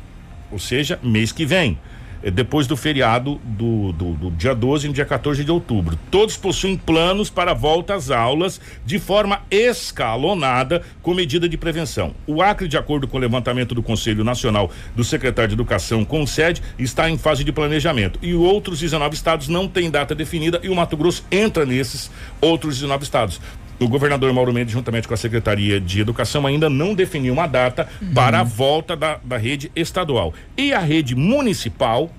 [0.51, 1.79] ou seja, mês que vem.
[2.23, 5.99] É, depois do feriado do, do, do, dia 12 e dia 14 de outubro.
[6.11, 12.15] Todos possuem planos para volta às aulas de forma escalonada com medida de prevenção.
[12.27, 16.27] O Acre, de acordo com o levantamento do Conselho Nacional do Secretário de Educação com
[16.27, 18.19] sede, está em fase de planejamento.
[18.23, 22.75] E outros 19 estados não têm data definida e o Mato Grosso entra nesses outros
[22.75, 23.41] 19 estados.
[23.81, 27.89] O governador Mauro Mendes, juntamente com a Secretaria de Educação, ainda não definiu uma data
[28.03, 28.13] uhum.
[28.13, 30.35] para a volta da, da rede estadual.
[30.55, 32.11] E a rede municipal,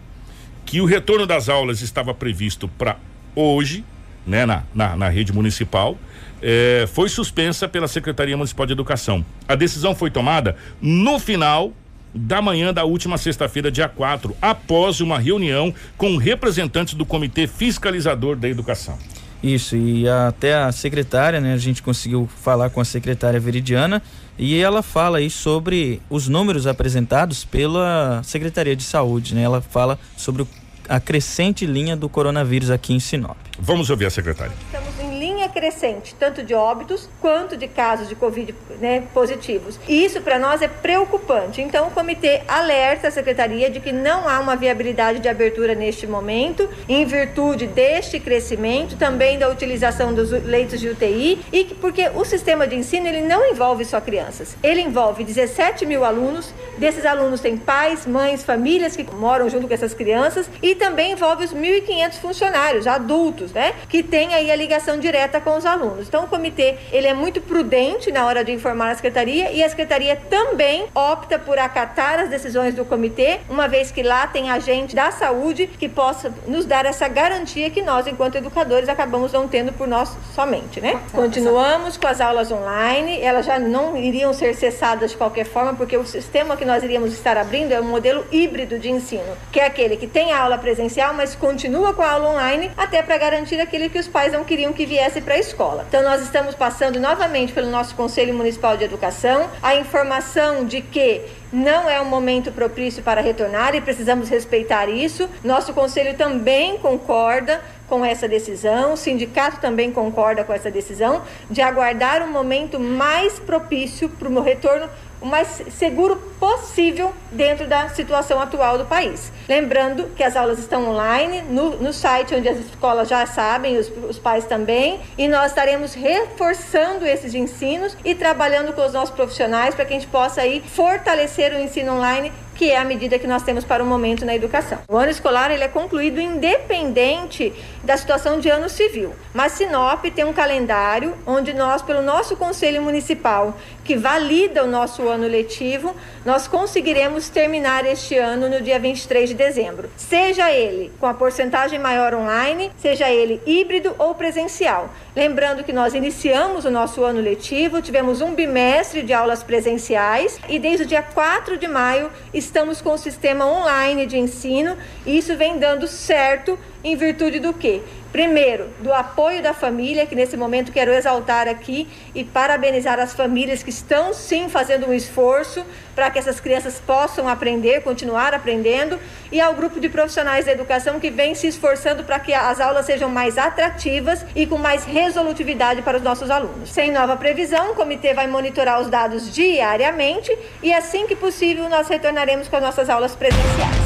[0.66, 2.98] que o retorno das aulas estava previsto para
[3.36, 3.86] hoje,
[4.26, 5.98] né, na, na, na rede municipal,
[6.42, 9.24] eh, foi suspensa pela Secretaria Municipal de Educação.
[9.48, 11.74] A decisão foi tomada no final
[12.14, 18.36] da manhã da última sexta-feira, dia 4, após uma reunião com representantes do Comitê Fiscalizador
[18.36, 18.98] da Educação.
[19.44, 24.02] Isso, e até a secretária, né, a gente conseguiu falar com a secretária Veridiana
[24.38, 29.42] e ela fala aí sobre os números apresentados pela Secretaria de Saúde, né?
[29.42, 30.48] Ela fala sobre
[30.88, 33.38] a crescente linha do coronavírus aqui em Sinop.
[33.60, 34.54] Vamos ouvir a secretária.
[34.66, 39.80] Estamos em linha crescente, tanto de óbitos quanto de casos de Covid né, positivos.
[39.88, 41.62] E isso para nós é preocupante.
[41.62, 46.08] Então, o comitê alerta a secretaria de que não há uma viabilidade de abertura neste
[46.08, 52.10] momento, em virtude deste crescimento, também da utilização dos leitos de UTI, e que, porque
[52.14, 56.54] o sistema de ensino ele não envolve só crianças, ele envolve 17 mil alunos.
[56.78, 61.46] Desses alunos tem pais, mães, famílias que moram junto com essas crianças e também envolve
[61.46, 66.08] os 1.500 funcionários adultos, né, que têm aí a ligação direta com os alunos.
[66.08, 69.70] Então, o comitê ele é muito prudente na hora de informar a secretaria e a
[69.70, 74.96] secretaria também opta por acatar as decisões do comitê, uma vez que lá tem agente
[74.96, 79.72] da saúde que possa nos dar essa garantia que nós, enquanto educadores, acabamos não tendo
[79.72, 81.00] por nós somente, né?
[81.12, 85.96] Continuamos com as aulas online, elas já não iriam ser cessadas de qualquer forma, porque
[85.96, 89.66] o sistema que nós iríamos estar abrindo é um modelo híbrido de ensino, que é
[89.66, 93.60] aquele que tem a aula presencial, mas continua com a aula online, até para garantir
[93.60, 95.86] aquele que os pais não queriam que viesse para a escola.
[95.88, 101.22] Então, nós estamos passando novamente pelo nosso Conselho Municipal de Educação a informação de que
[101.52, 105.30] não é um momento propício para retornar e precisamos respeitar isso.
[105.44, 111.62] Nosso conselho também concorda com essa decisão, o sindicato também concorda com essa decisão de
[111.62, 114.88] aguardar um momento mais propício para o retorno
[115.22, 119.32] o mais seguro possível dentro da situação atual do país.
[119.48, 123.92] Lembrando que as aulas estão online no, no site onde as escolas já sabem, os,
[124.10, 129.76] os pais também, e nós estaremos reforçando esses ensinos e trabalhando com os nossos profissionais
[129.76, 132.32] para que a gente possa aí fortalecer o ensino online
[132.62, 134.78] que é a medida que nós temos para o momento na educação.
[134.88, 137.52] O ano escolar ele é concluído independente
[137.84, 142.84] da situação de ano civil, mas Sinop tem um calendário onde nós, pelo nosso Conselho
[142.84, 149.30] Municipal, que valida o nosso ano letivo, nós conseguiremos terminar este ano no dia 23
[149.30, 149.90] de dezembro.
[149.98, 154.90] Seja ele com a porcentagem maior online, seja ele híbrido ou presencial.
[155.16, 160.60] Lembrando que nós iniciamos o nosso ano letivo, tivemos um bimestre de aulas presenciais e
[160.60, 165.36] desde o dia 4 de maio estamos com o sistema online de ensino e isso
[165.36, 167.82] vem dando certo em virtude do quê?
[168.12, 173.64] Primeiro, do apoio da família, que nesse momento quero exaltar aqui e parabenizar as famílias
[173.64, 175.66] que estão sim fazendo um esforço
[175.96, 179.00] para que essas crianças possam aprender, continuar aprendendo,
[179.32, 182.86] e ao grupo de profissionais da educação que vem se esforçando para que as aulas
[182.86, 186.70] sejam mais atrativas e com mais resolutividade para os nossos alunos.
[186.70, 191.88] Sem nova previsão, o comitê vai monitorar os dados diariamente e assim que possível nós
[191.88, 193.81] retornaremos com as nossas aulas presenciais.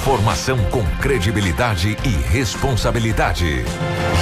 [0.00, 3.62] Informação com credibilidade e responsabilidade.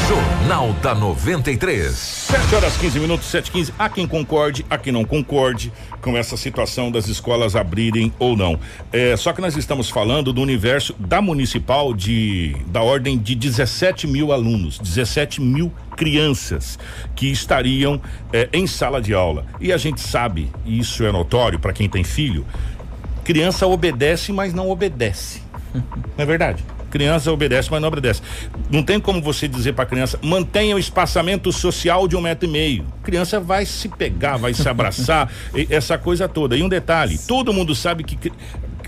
[0.08, 1.94] Jornal da 93.
[1.94, 3.74] 7 horas 15 minutos, 7 15.
[3.78, 8.58] Há quem concorde, há quem não concorde com essa situação das escolas abrirem ou não.
[8.92, 14.08] É, só que nós estamos falando do universo da municipal de da ordem de 17
[14.08, 16.76] mil alunos, 17 mil crianças
[17.14, 18.00] que estariam
[18.32, 19.46] é, em sala de aula.
[19.60, 22.44] E a gente sabe, e isso é notório para quem tem filho,
[23.22, 25.46] criança obedece, mas não obedece.
[25.74, 25.82] Não
[26.16, 26.64] é verdade?
[26.90, 28.22] Criança obedece, mas não obedece.
[28.70, 32.48] Não tem como você dizer para a criança, mantenha o espaçamento social de um metro
[32.48, 32.86] e meio.
[33.02, 35.30] A criança vai se pegar, vai se abraçar,
[35.68, 36.56] essa coisa toda.
[36.56, 38.32] E um detalhe, todo mundo sabe que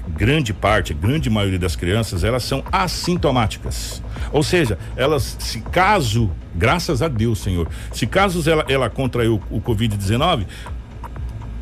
[0.08, 4.02] grande parte, grande maioria das crianças, elas são assintomáticas.
[4.32, 9.56] Ou seja, elas, se caso, graças a Deus, Senhor, se caso ela, ela contraiu o,
[9.56, 10.46] o Covid-19,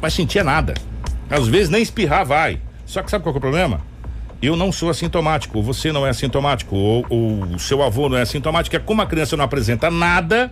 [0.01, 0.75] vai sentir nada.
[1.31, 2.61] Às vezes nem espirrar vai.
[2.87, 3.81] Só que sabe qual é o problema?
[4.41, 8.17] Eu não sou assintomático, ou você não é assintomático, ou, ou o seu avô não
[8.17, 10.51] é assintomático, é como a criança não apresenta nada,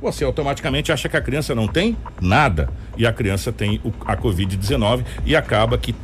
[0.00, 2.68] você automaticamente acha que a criança não tem nada.
[2.96, 5.94] E a criança tem o, a Covid-19 e acaba que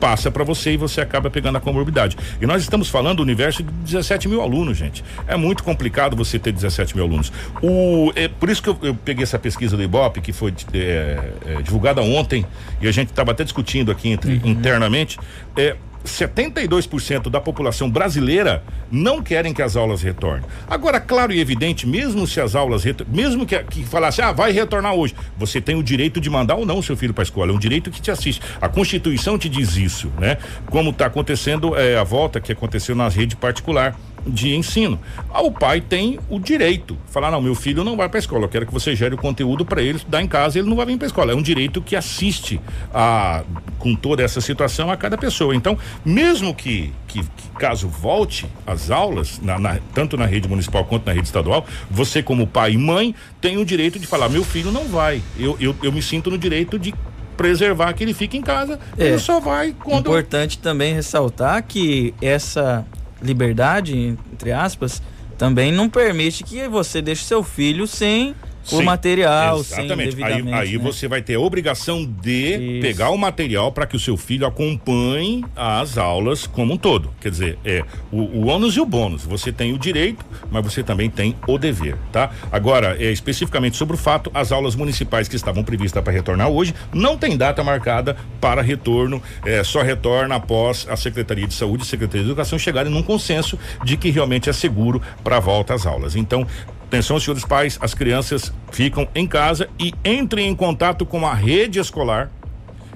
[0.00, 2.16] passa para você e você acaba pegando a comorbidade.
[2.40, 5.04] E nós estamos falando do universo de 17 mil alunos, gente.
[5.28, 7.32] É muito complicado você ter 17 mil alunos.
[7.62, 11.20] O, é, por isso que eu, eu peguei essa pesquisa do Ibope, que foi é,
[11.46, 12.44] é, divulgada ontem,
[12.80, 14.50] e a gente estava até discutindo aqui entre, uhum.
[14.50, 15.20] internamente.
[15.56, 20.44] É, 72% da população brasileira não querem que as aulas retornem.
[20.68, 24.94] Agora, claro e evidente, mesmo se as aulas mesmo que, que falasse, ah, vai retornar
[24.94, 27.54] hoje, você tem o direito de mandar ou não seu filho para a escola, é
[27.54, 28.42] um direito que te assiste.
[28.60, 30.38] A Constituição te diz isso, né?
[30.66, 34.98] Como está acontecendo é, a volta que aconteceu na rede particular de ensino.
[35.32, 36.96] Ah, o pai tem o direito.
[37.06, 39.18] Falar, não, meu filho não vai para a escola, eu quero que você gere o
[39.18, 41.32] conteúdo para ele estudar em casa, ele não vai vir para a escola.
[41.32, 42.60] É um direito que assiste
[42.92, 43.42] a,
[43.78, 45.54] com toda essa situação a cada pessoa.
[45.54, 50.84] Então, mesmo que, que, que caso volte às aulas, na, na, tanto na rede municipal
[50.84, 54.44] quanto na rede estadual, você como pai e mãe tem o direito de falar, meu
[54.44, 55.22] filho não vai.
[55.38, 56.94] Eu, eu, eu me sinto no direito de
[57.36, 59.06] preservar que ele fique em casa, É.
[59.06, 62.84] ele só vai quando Importante também ressaltar que essa
[63.22, 63.96] liberdade,
[64.32, 65.02] entre aspas,
[65.38, 68.34] também não permite que você deixe seu filho sem
[68.70, 70.22] o Sim, material, sem Exatamente.
[70.22, 70.82] Aí, aí né?
[70.82, 72.80] você vai ter a obrigação de Isso.
[72.80, 77.10] pegar o material para que o seu filho acompanhe as aulas como um todo.
[77.20, 79.24] Quer dizer, é o, o ônus e o bônus.
[79.24, 82.30] Você tem o direito, mas você também tem o dever, tá?
[82.50, 86.74] Agora, é, especificamente sobre o fato, as aulas municipais que estavam previstas para retornar hoje
[86.92, 89.22] não tem data marcada para retorno.
[89.44, 93.02] É, só retorna após a Secretaria de Saúde e a Secretaria de Educação chegarem num
[93.02, 96.16] consenso de que realmente é seguro para a volta às aulas.
[96.16, 96.46] Então,
[96.92, 101.78] Atenção, senhores pais, as crianças ficam em casa e entrem em contato com a rede
[101.78, 102.30] escolar.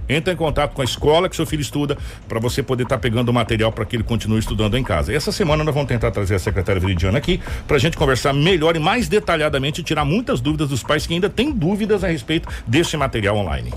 [0.06, 1.96] Entre em contato com a escola que seu filho estuda
[2.28, 5.14] para você poder estar pegando o material para que ele continue estudando em casa.
[5.14, 8.34] E essa semana nós vamos tentar trazer a secretária Veridiana aqui para a gente conversar
[8.34, 12.08] melhor e mais detalhadamente e tirar muitas dúvidas dos pais que ainda têm dúvidas a
[12.08, 13.72] respeito desse material online.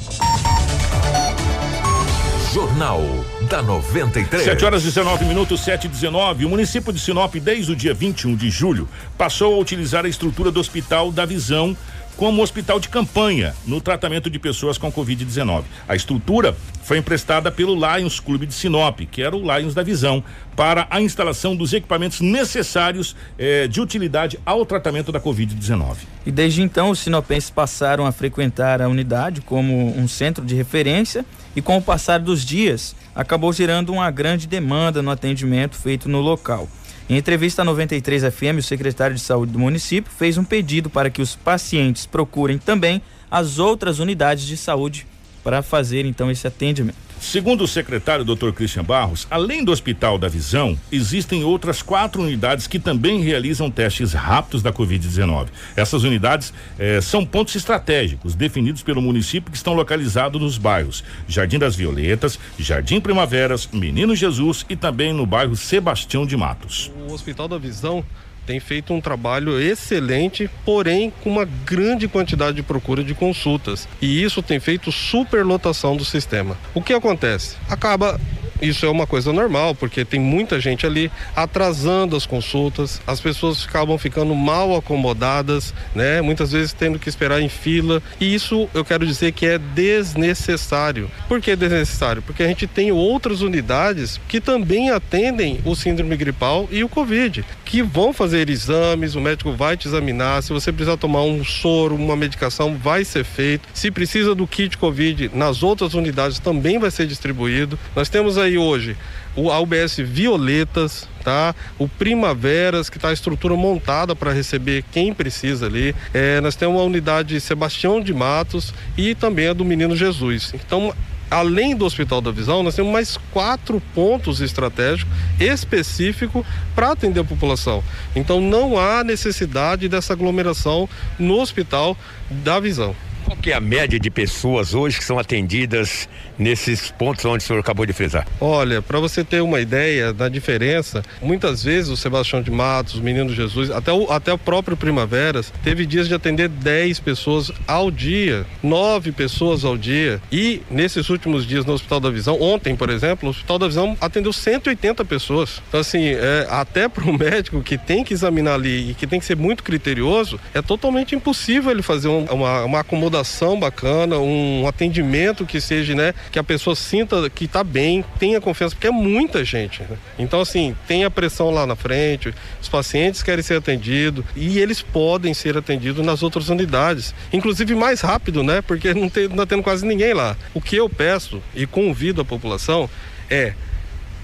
[2.54, 3.02] Jornal
[3.50, 4.44] da 93.
[4.44, 6.46] 7 horas 19 minutos, 7 e 19.
[6.46, 10.52] O município de Sinop, desde o dia 21 de julho, passou a utilizar a estrutura
[10.52, 11.76] do Hospital da Visão
[12.20, 15.64] como hospital de campanha no tratamento de pessoas com Covid-19.
[15.88, 16.54] A estrutura
[16.84, 20.22] foi emprestada pelo Lions Clube de Sinop, que era o Lions da Visão,
[20.54, 25.96] para a instalação dos equipamentos necessários eh, de utilidade ao tratamento da Covid-19.
[26.26, 31.26] E desde então, os sinopenses passaram a frequentar a unidade como um centro de referência
[31.56, 36.20] e com o passar dos dias, acabou gerando uma grande demanda no atendimento feito no
[36.20, 36.68] local.
[37.10, 41.10] Em entrevista à 93 FM, o secretário de Saúde do município fez um pedido para
[41.10, 45.08] que os pacientes procurem também as outras unidades de saúde
[45.44, 47.09] para fazer então esse atendimento.
[47.20, 48.52] Segundo o secretário Dr.
[48.52, 54.14] Christian Barros, além do Hospital da Visão, existem outras quatro unidades que também realizam testes
[54.14, 55.48] rápidos da Covid-19.
[55.76, 61.60] Essas unidades eh, são pontos estratégicos definidos pelo município que estão localizados nos bairros Jardim
[61.60, 66.90] das Violetas, Jardim Primaveras, Menino Jesus e também no bairro Sebastião de Matos.
[67.08, 68.04] O Hospital da Visão
[68.50, 73.88] tem feito um trabalho excelente, porém com uma grande quantidade de procura de consultas.
[74.02, 76.58] E isso tem feito superlotação do sistema.
[76.74, 77.58] O que acontece?
[77.70, 78.20] Acaba
[78.62, 83.66] isso é uma coisa normal, porque tem muita gente ali atrasando as consultas, as pessoas
[83.68, 86.22] acabam ficando mal acomodadas, né?
[86.22, 91.10] Muitas vezes tendo que esperar em fila, e isso eu quero dizer que é desnecessário.
[91.28, 92.22] Por que desnecessário?
[92.22, 97.46] Porque a gente tem outras unidades que também atendem o síndrome gripal e o Covid,
[97.66, 101.96] que vão fazer exames, o médico vai te examinar, se você precisar tomar um soro,
[101.96, 103.68] uma medicação, vai ser feito.
[103.74, 107.78] Se precisa do kit Covid, nas outras unidades também vai ser distribuído.
[107.96, 108.96] Nós temos aí hoje
[109.36, 111.56] o a UBS Violetas, tá?
[111.78, 115.96] O Primaveras, que está a estrutura montada para receber quem precisa ali.
[116.14, 120.54] É, nós temos a unidade Sebastião de Matos e também a do Menino Jesus.
[120.54, 120.94] Então,
[121.30, 127.24] além do Hospital da Visão, nós temos mais quatro pontos estratégicos específicos para atender a
[127.24, 127.84] população.
[128.16, 131.96] Então, não há necessidade dessa aglomeração no Hospital
[132.30, 132.96] da Visão.
[133.26, 136.10] Qual que é a média de pessoas hoje que são atendidas
[136.40, 138.26] nesses pontos onde o senhor acabou de frisar?
[138.40, 143.04] Olha, para você ter uma ideia da diferença, muitas vezes o Sebastião de Matos, o
[143.04, 147.92] Menino Jesus, até o, até o próprio Primaveras, teve dias de atender 10 pessoas ao
[147.92, 150.22] dia, 9 pessoas ao dia.
[150.32, 153.98] E nesses últimos dias no Hospital da Visão, ontem, por exemplo, o Hospital da Visão
[154.00, 155.62] atendeu 180 pessoas.
[155.68, 159.20] Então, assim, é, até para o médico que tem que examinar ali e que tem
[159.20, 164.66] que ser muito criterioso, é totalmente impossível ele fazer um- uma, uma acomodação bacana, um
[164.68, 168.92] atendimento que seja, né, que a pessoa sinta que está bem, tenha confiança, porque é
[168.92, 169.82] muita gente.
[169.84, 169.98] né?
[170.18, 174.82] Então, assim, tem a pressão lá na frente, os pacientes querem ser atendidos e eles
[174.82, 179.64] podem ser atendidos nas outras unidades, inclusive mais rápido, né, porque não tem, tá tendo
[179.64, 180.36] quase ninguém lá.
[180.54, 182.90] O que eu peço e convido a população
[183.30, 183.54] é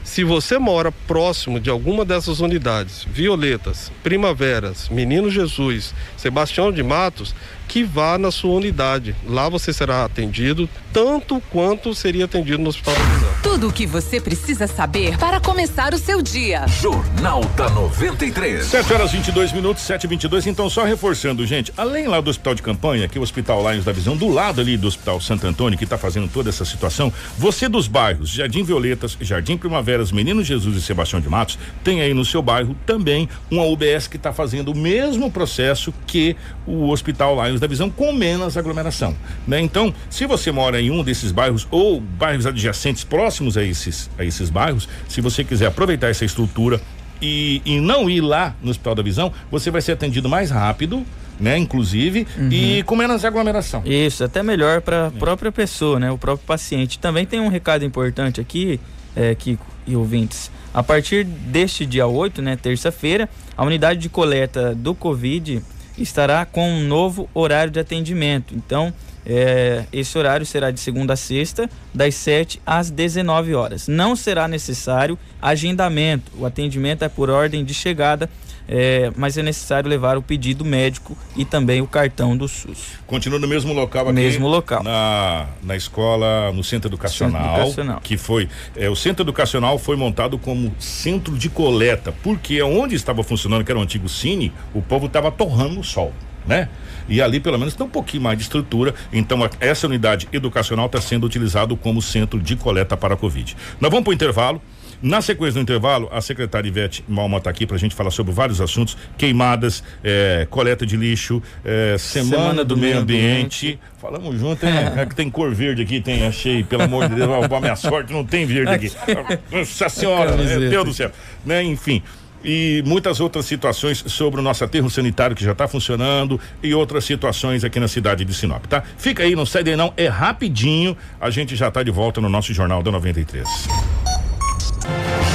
[0.06, 7.34] se você mora próximo de alguma dessas unidades, Violetas, Primaveras, Menino Jesus, Sebastião de Matos,
[7.68, 9.16] que vá na sua unidade.
[9.28, 13.30] Lá você será atendido tanto quanto seria atendido no Hospital da Visão.
[13.44, 16.66] Tudo o que você precisa saber para começar o seu dia.
[16.68, 18.66] Jornal da 93.
[18.66, 22.56] 7 horas 22 minutos, 7 e 22 Então, só reforçando, gente, além lá do Hospital
[22.56, 25.46] de Campanha, que é o Hospital Lions da Visão, do lado ali do Hospital Santo
[25.46, 30.44] Antônio, que está fazendo toda essa situação, você dos bairros Jardim Violetas, Jardim Primaveras, Menino
[30.44, 34.32] Jesus e Sebastião de Matos, tem aí no seu bairro também uma UBS que está
[34.32, 39.16] fazendo o mesmo processo que o Hospital Lions da Visão, com menos aglomeração.
[39.48, 39.62] Né?
[39.62, 44.24] Então, se você mora em um desses bairros ou bairros adjacentes próximos a esses, a
[44.24, 46.82] esses bairros, se você quiser aproveitar essa estrutura
[47.22, 51.06] e, e não ir lá no Hospital da Visão, você vai ser atendido mais rápido,
[51.40, 51.58] né?
[51.58, 53.82] Inclusive, e com menos aglomeração.
[53.86, 56.10] Isso, até melhor para a própria pessoa, né?
[56.12, 56.98] O próprio paciente.
[56.98, 58.80] Também tem um recado importante aqui,
[59.16, 60.52] é, Kiko e ouvintes.
[60.74, 65.62] A partir deste dia 8, né, terça-feira, a unidade de coleta do Covid
[65.98, 68.54] estará com um novo horário de atendimento.
[68.56, 68.94] Então,
[69.26, 73.88] é, esse horário será de segunda a sexta, das 7 às 19 horas.
[73.88, 76.32] Não será necessário agendamento.
[76.38, 78.30] O atendimento é por ordem de chegada
[78.68, 83.00] é, mas é necessário levar o pedido médico e também o cartão do SUS.
[83.06, 84.14] Continua no mesmo local aqui.
[84.14, 84.84] Mesmo local.
[84.84, 87.42] Na, na escola, no centro educacional.
[87.42, 88.02] Centro educacional.
[88.04, 88.50] Que foi.
[88.76, 93.72] É, o centro educacional foi montado como centro de coleta, porque onde estava funcionando, que
[93.72, 96.12] era o antigo Cine, o povo estava torrando no sol.
[96.46, 96.70] Né?
[97.10, 98.94] E ali pelo menos tem um pouquinho mais de estrutura.
[99.12, 103.56] Então a, essa unidade educacional está sendo utilizado como centro de coleta para a Covid.
[103.80, 104.62] Nós vamos para o intervalo.
[105.02, 108.34] Na sequência do intervalo, a secretária Ivete Malma está aqui para a gente falar sobre
[108.34, 113.80] vários assuntos: queimadas, eh, coleta de lixo, eh, semana, Semana do, do meio Meio ambiente.
[114.00, 114.74] Falamos junto, hein?
[114.96, 118.26] É tem cor verde aqui, tem, achei, pelo amor de Deus, a minha sorte não
[118.26, 118.92] tem verde aqui.
[119.52, 120.70] Nossa senhora, meu.
[120.70, 121.12] Deus do céu.
[121.46, 121.64] Né?
[121.64, 122.02] Enfim.
[122.44, 127.04] E muitas outras situações sobre o nosso aterro sanitário que já está funcionando e outras
[127.04, 128.84] situações aqui na cidade de Sinop, tá?
[128.98, 132.30] Fica aí, não sai daí não, é rapidinho, a gente já está de volta no
[132.30, 133.48] nosso Jornal da 93.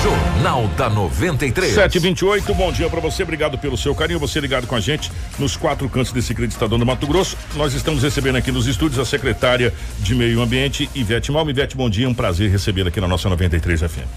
[0.03, 1.75] Jornal da 93.
[1.75, 5.59] 728, bom dia para você, obrigado pelo seu carinho, você ligado com a gente nos
[5.59, 7.37] quatro cantos desse querido estadão do Mato Grosso.
[7.55, 11.51] Nós estamos recebendo aqui nos estúdios a secretária de Meio Ambiente, Ivete Malma.
[11.51, 14.09] Ivete, bom dia, um prazer recebê-la aqui na nossa 93 FM.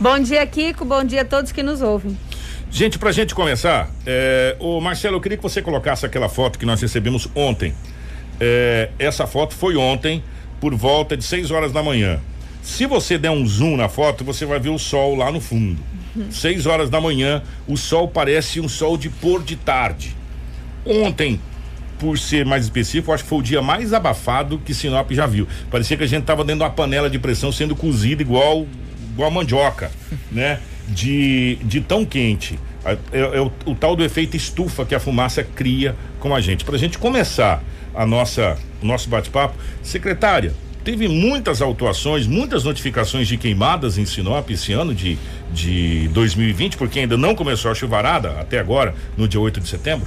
[0.00, 0.84] Bom dia, Kiko.
[0.84, 2.18] Bom dia a todos que nos ouvem.
[2.68, 6.66] Gente, pra gente começar, é, o Marcelo, eu queria que você colocasse aquela foto que
[6.66, 7.72] nós recebemos ontem.
[8.40, 10.24] É, essa foto foi ontem,
[10.60, 12.18] por volta de 6 horas da manhã.
[12.62, 15.82] Se você der um zoom na foto, você vai ver o sol lá no fundo.
[16.30, 20.14] 6 horas da manhã, o sol parece um sol de pôr de tarde.
[20.84, 21.40] Ontem,
[21.98, 25.48] por ser mais específico, acho que foi o dia mais abafado que Sinop já viu.
[25.70, 28.66] Parecia que a gente tava dentro de uma panela de pressão sendo cozida igual,
[29.12, 29.90] igual a mandioca,
[30.30, 30.60] né?
[30.88, 32.58] De, de tão quente.
[32.84, 36.64] É, é o, o tal do efeito estufa que a fumaça cria com a gente.
[36.64, 37.62] Pra gente começar
[37.94, 40.52] a nossa, o nosso bate-papo, secretária,
[40.84, 45.18] teve muitas autuações, muitas notificações de queimadas em Sinop esse ano de,
[45.52, 50.06] de 2020, porque ainda não começou a chuvarada até agora, no dia 8 de setembro?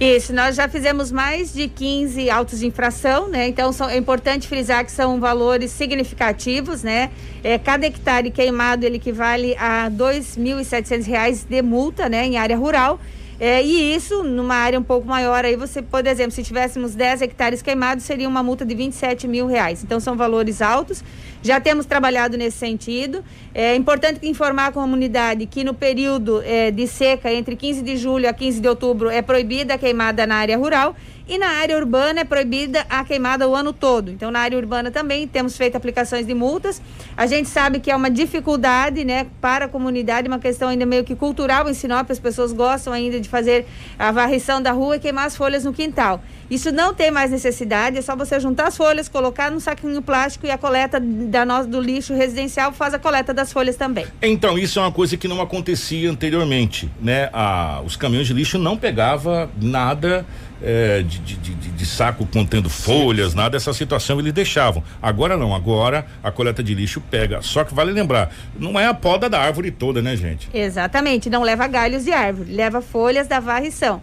[0.00, 3.46] Isso, nós já fizemos mais de 15 autos de infração, né?
[3.46, 7.10] Então são, é importante frisar que são valores significativos, né?
[7.44, 12.26] É, cada hectare queimado ele equivale a 2.700 reais de multa, né?
[12.26, 12.98] Em área rural.
[13.38, 17.22] É, e isso, numa área um pouco maior, aí você, por exemplo, se tivéssemos 10
[17.22, 19.82] hectares queimados, seria uma multa de 27 mil reais.
[19.82, 21.02] Então são valores altos.
[21.44, 23.22] Já temos trabalhado nesse sentido.
[23.54, 28.26] É importante informar a comunidade que no período é, de seca, entre 15 de julho
[28.26, 30.96] a 15 de outubro, é proibida a queimada na área rural.
[31.28, 34.10] E na área urbana é proibida a queimada o ano todo.
[34.10, 36.80] Então, na área urbana também temos feito aplicações de multas.
[37.14, 41.04] A gente sabe que é uma dificuldade, né, para a comunidade, uma questão ainda meio
[41.04, 42.10] que cultural em Sinop.
[42.10, 43.66] As pessoas gostam ainda de fazer
[43.98, 46.22] a varrição da rua e queimar as folhas no quintal.
[46.50, 50.46] Isso não tem mais necessidade, é só você juntar as folhas, colocar num saquinho plástico
[50.46, 54.06] e a coleta da no, do lixo residencial faz a coleta das folhas também.
[54.22, 57.30] Então, isso é uma coisa que não acontecia anteriormente, né?
[57.32, 60.26] Ah, os caminhões de lixo não pegava nada
[60.62, 64.82] é, de, de, de, de saco contendo folhas, nada dessa situação eles deixavam.
[65.00, 67.42] Agora não, agora a coleta de lixo pega.
[67.42, 70.48] Só que vale lembrar, não é a poda da árvore toda, né, gente?
[70.54, 74.00] Exatamente, não leva galhos de árvore, leva folhas da varrição.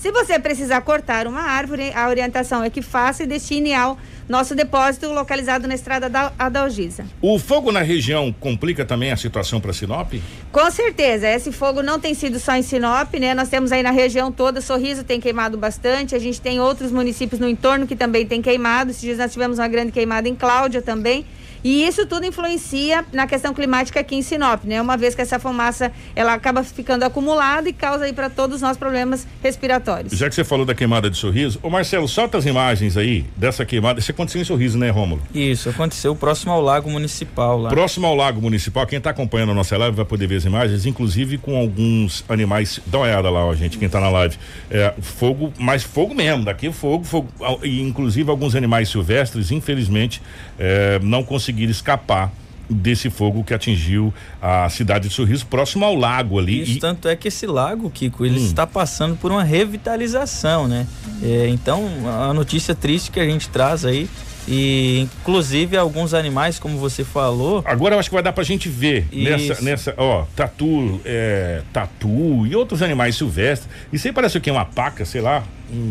[0.00, 4.54] Se você precisar cortar uma árvore, a orientação é que faça e destine ao nosso
[4.54, 7.04] depósito localizado na estrada da Adalgisa.
[7.20, 10.14] O fogo na região complica também a situação para Sinop?
[10.50, 13.34] Com certeza, esse fogo não tem sido só em Sinop, né?
[13.34, 17.38] Nós temos aí na região toda, Sorriso tem queimado bastante, a gente tem outros municípios
[17.38, 18.92] no entorno que também tem queimado.
[18.92, 21.26] Esses dias nós tivemos uma grande queimada em Cláudia também.
[21.62, 24.80] E isso tudo influencia na questão climática aqui em Sinop, né?
[24.80, 28.76] Uma vez que essa fumaça ela acaba ficando acumulada e causa aí para todos nós
[28.76, 30.12] problemas respiratórios.
[30.12, 33.64] Já que você falou da queimada de sorriso, ô Marcelo, solta as imagens aí dessa
[33.64, 34.00] queimada.
[34.00, 35.22] Isso aconteceu em sorriso, né, Rômulo?
[35.34, 37.70] Isso, aconteceu próximo ao Lago Municipal lá.
[37.70, 40.86] Próximo ao Lago Municipal, quem está acompanhando a nossa live vai poder ver as imagens,
[40.86, 42.80] inclusive com alguns animais.
[42.86, 44.36] Dá uma olhada lá, ó, gente, quem está na live.
[44.70, 47.28] É, fogo, mas fogo mesmo, daqui é fogo, fogo.
[47.62, 50.22] E inclusive alguns animais silvestres, infelizmente,
[50.58, 52.32] é, não conseguiram escapar
[52.70, 56.62] desse fogo que atingiu a cidade de Sorriso, próximo ao lago ali.
[56.62, 56.78] Isso, e...
[56.78, 58.44] tanto é que esse lago, Kiko, ele hum.
[58.46, 60.86] está passando por uma revitalização, né?
[61.22, 64.08] É, então, a notícia triste que a gente traz aí
[64.50, 67.62] e inclusive alguns animais, como você falou.
[67.64, 72.44] Agora eu acho que vai dar pra gente ver nessa, nessa, ó, tatu, é, tatu
[72.44, 73.70] e outros animais silvestres.
[73.92, 74.50] Isso aí parece o que?
[74.50, 75.44] Uma paca, sei lá.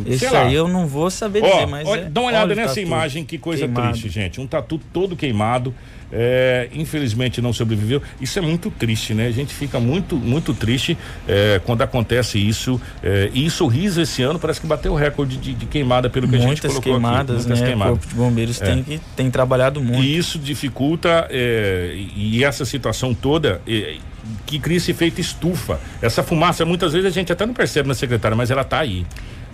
[0.05, 0.41] Esse sei lá.
[0.41, 1.87] aí eu não vou saber Ó, dizer, mas.
[1.87, 3.91] olha, é dá uma olhada nessa tatu imagem, que coisa queimado.
[3.91, 4.41] triste, gente.
[4.41, 5.73] Um tatu todo queimado.
[6.11, 8.01] É, infelizmente não sobreviveu.
[8.19, 9.27] Isso é muito triste, né?
[9.27, 10.97] A gente fica muito, muito triste
[11.27, 12.79] é, quando acontece isso.
[13.03, 16.35] É, e sorriso esse ano parece que bateu o recorde de, de queimada pelo que
[16.35, 17.47] a gente Muitas colocou queimadas, aqui.
[17.47, 17.67] Muitas né?
[17.67, 17.93] queimadas.
[17.93, 18.65] O Corpo de Bombeiros É.
[18.65, 20.03] tem, que, tem trabalhado muito.
[20.03, 23.97] E isso dificulta é, e essa situação toda é,
[24.45, 25.79] que cria esse efeito estufa.
[26.01, 29.05] Essa fumaça, muitas vezes a gente até não percebe na secretária, mas ela tá aí.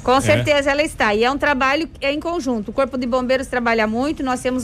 [0.06, 1.16] Com certeza ela está.
[1.16, 2.70] E é um trabalho é em conjunto.
[2.70, 4.64] O Corpo de Bombeiros trabalha muito, nós temos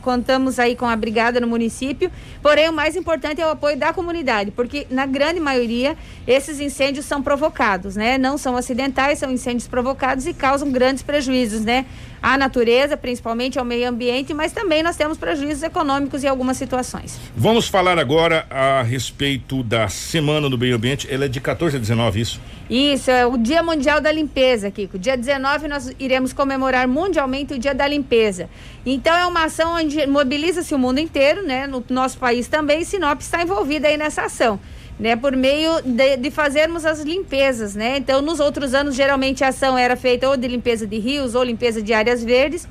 [0.00, 2.10] contamos aí com a brigada no município.
[2.40, 5.94] Porém, o mais importante é o apoio da comunidade, porque na grande maioria
[6.26, 8.16] esses incêndios são provocados, né?
[8.16, 11.84] Não são acidentais, são incêndios provocados e causam grandes prejuízos, né?
[12.22, 17.18] À natureza, principalmente ao meio ambiente, mas também nós temos prejuízos econômicos em algumas situações.
[17.36, 21.06] Vamos falar agora a respeito da Semana do Meio Ambiente.
[21.10, 22.40] Ela é de 14 a 19, isso?
[22.68, 24.98] Isso, é o Dia Mundial da Limpeza, Kiko.
[24.98, 28.50] Dia 19 nós iremos comemorar mundialmente o Dia da Limpeza.
[28.84, 31.66] Então é uma ação onde mobiliza-se o mundo inteiro, né?
[31.66, 34.60] No nosso país também, Sinop está envolvida aí nessa ação.
[34.98, 37.98] Né, por meio de, de fazermos as limpezas, né?
[37.98, 41.44] Então, nos outros anos, geralmente a ação era feita ou de limpeza de rios ou
[41.44, 42.66] limpeza de áreas verdes.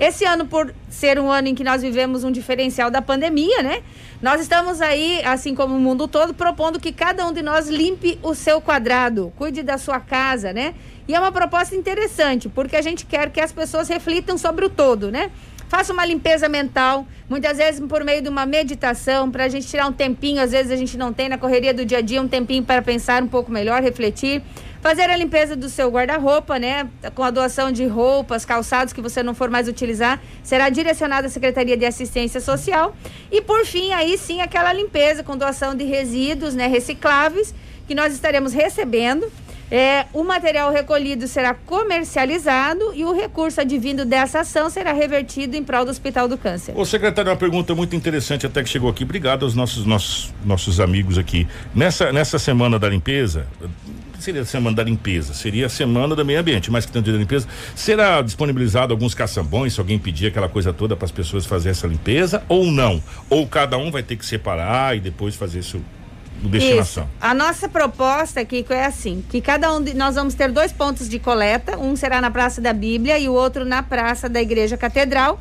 [0.00, 3.82] Esse ano, por ser um ano em que nós vivemos um diferencial da pandemia, né?
[4.22, 8.18] Nós estamos aí, assim como o mundo todo, propondo que cada um de nós limpe
[8.22, 10.74] o seu quadrado, cuide da sua casa, né?
[11.06, 14.70] E é uma proposta interessante, porque a gente quer que as pessoas reflitam sobre o
[14.70, 15.30] todo, né?
[15.70, 19.86] Faça uma limpeza mental, muitas vezes por meio de uma meditação, para a gente tirar
[19.86, 22.26] um tempinho, às vezes a gente não tem na correria do dia a dia, um
[22.26, 24.42] tempinho para pensar um pouco melhor, refletir.
[24.80, 26.88] Fazer a limpeza do seu guarda-roupa, né?
[27.14, 31.30] Com a doação de roupas, calçados que você não for mais utilizar, será direcionada à
[31.30, 32.96] Secretaria de Assistência Social.
[33.30, 36.66] E por fim, aí sim, aquela limpeza com doação de resíduos, né?
[36.66, 37.54] Recicláveis,
[37.86, 39.30] que nós estaremos recebendo.
[39.70, 45.62] É, o material recolhido será comercializado e o recurso advindo dessa ação será revertido em
[45.62, 46.76] prol do Hospital do Câncer.
[46.76, 49.04] Ô secretário, uma pergunta muito interessante até que chegou aqui.
[49.04, 51.46] Obrigado aos nossos, nossos, nossos amigos aqui.
[51.74, 53.46] Nessa, nessa semana da limpeza,
[54.18, 57.02] seria a semana da limpeza, seria a semana do meio ambiente, mas que tem o
[57.02, 61.12] dia da limpeza, será disponibilizado alguns caçambões, se alguém pedir aquela coisa toda para as
[61.12, 63.02] pessoas fazerem essa limpeza ou não?
[63.28, 65.80] Ou cada um vai ter que separar e depois fazer isso
[66.48, 67.04] destinação?
[67.04, 67.12] Isso.
[67.20, 71.08] A nossa proposta, Kiko, é assim: que cada um de nós vamos ter dois pontos
[71.08, 74.76] de coleta, um será na Praça da Bíblia e o outro na Praça da Igreja
[74.76, 75.40] Catedral.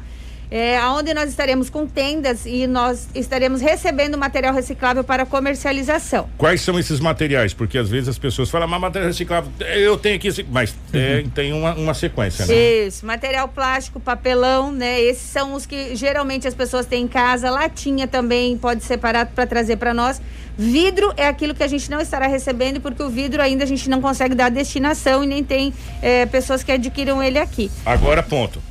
[0.52, 6.28] É, onde nós estaremos com tendas e nós estaremos recebendo material reciclável para comercialização.
[6.38, 7.54] Quais são esses materiais?
[7.54, 11.24] Porque às vezes as pessoas falam, mas material reciclável, eu tenho aqui, esse-" mas é,
[11.36, 12.54] tem uma, uma sequência, né?
[12.56, 15.00] Isso, material plástico, papelão, né?
[15.00, 17.52] Esses são os que geralmente as pessoas têm em casa.
[17.52, 20.20] Latinha também pode separar para trazer para nós.
[20.58, 23.90] Vidro é aquilo que a gente não estará recebendo, porque o vidro ainda a gente
[23.90, 27.72] não consegue dar destinação e nem tem eh, pessoas que adquiram ele aqui.
[27.86, 28.62] Agora, ponto.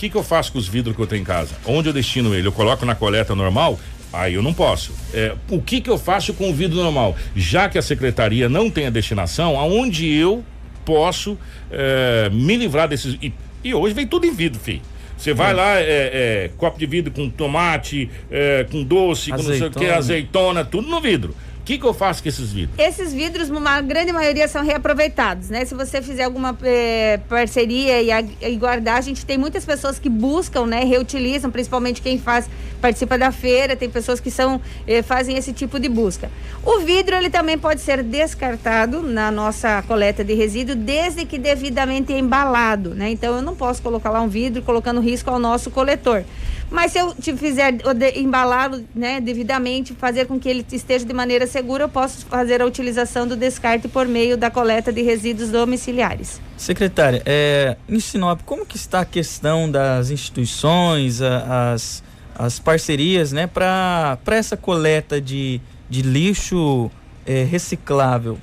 [0.00, 1.54] O que, que eu faço com os vidros que eu tenho em casa?
[1.66, 2.48] Onde eu destino ele?
[2.48, 3.78] Eu coloco na coleta normal?
[4.10, 4.94] Aí eu não posso.
[5.12, 7.14] É, o que, que eu faço com o vidro normal?
[7.36, 10.42] Já que a secretaria não tem a destinação, aonde eu
[10.86, 11.36] posso
[11.70, 13.18] é, me livrar desses.
[13.20, 13.30] E,
[13.62, 14.80] e hoje vem tudo em vidro, filho.
[15.18, 19.44] Você vai lá, é, é, copo de vidro com tomate, é, com doce, com não
[19.44, 19.98] sei o que, Azeitona.
[19.98, 21.36] azeitona, tudo no vidro.
[21.70, 22.76] Que, que eu faço com esses vidros?
[22.76, 25.64] Esses vidros, uma grande maioria, são reaproveitados, né?
[25.64, 28.10] Se você fizer alguma eh, parceria e,
[28.40, 30.82] e guardar, a gente tem muitas pessoas que buscam, né?
[30.82, 32.50] Reutilizam, principalmente quem faz,
[32.80, 36.28] participa da feira, tem pessoas que são, eh, fazem esse tipo de busca.
[36.64, 42.12] O vidro, ele também pode ser descartado na nossa coleta de resíduo, desde que devidamente
[42.12, 43.10] embalado, né?
[43.10, 46.24] Então, eu não posso colocar lá um vidro colocando risco ao nosso coletor.
[46.70, 47.74] Mas se eu te fizer
[48.16, 52.66] embalá-lo né, devidamente, fazer com que ele esteja de maneira segura, eu posso fazer a
[52.66, 56.40] utilização do descarte por meio da coleta de resíduos domiciliares.
[56.56, 62.02] Secretária, é, em Sinop, como que está a questão das instituições, a- as,
[62.38, 66.88] as parcerias, né, para essa coleta de, de lixo
[67.26, 68.38] é, reciclável?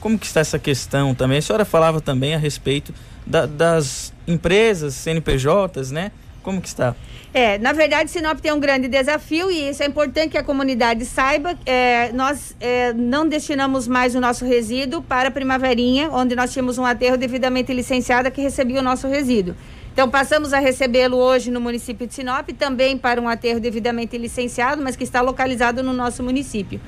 [0.00, 1.38] Como que está essa questão também?
[1.38, 2.92] A senhora falava também a respeito
[3.24, 6.10] da- das empresas, CNPJs, né?
[6.42, 6.96] Como que está?
[7.34, 11.06] É, na verdade, Sinop tem um grande desafio e isso é importante que a comunidade
[11.06, 11.58] saiba.
[11.64, 16.76] É, nós é, não destinamos mais o nosso resíduo para a Primaverinha, onde nós tínhamos
[16.76, 19.54] um aterro devidamente licenciado que recebia o nosso resíduo.
[19.94, 24.82] Então, passamos a recebê-lo hoje no município de Sinop, também para um aterro devidamente licenciado,
[24.82, 26.80] mas que está localizado no nosso município.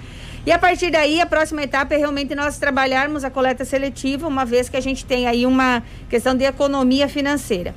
[0.47, 4.45] E a partir daí, a próxima etapa é realmente nós trabalharmos a coleta seletiva, uma
[4.45, 7.75] vez que a gente tem aí uma questão de economia financeira.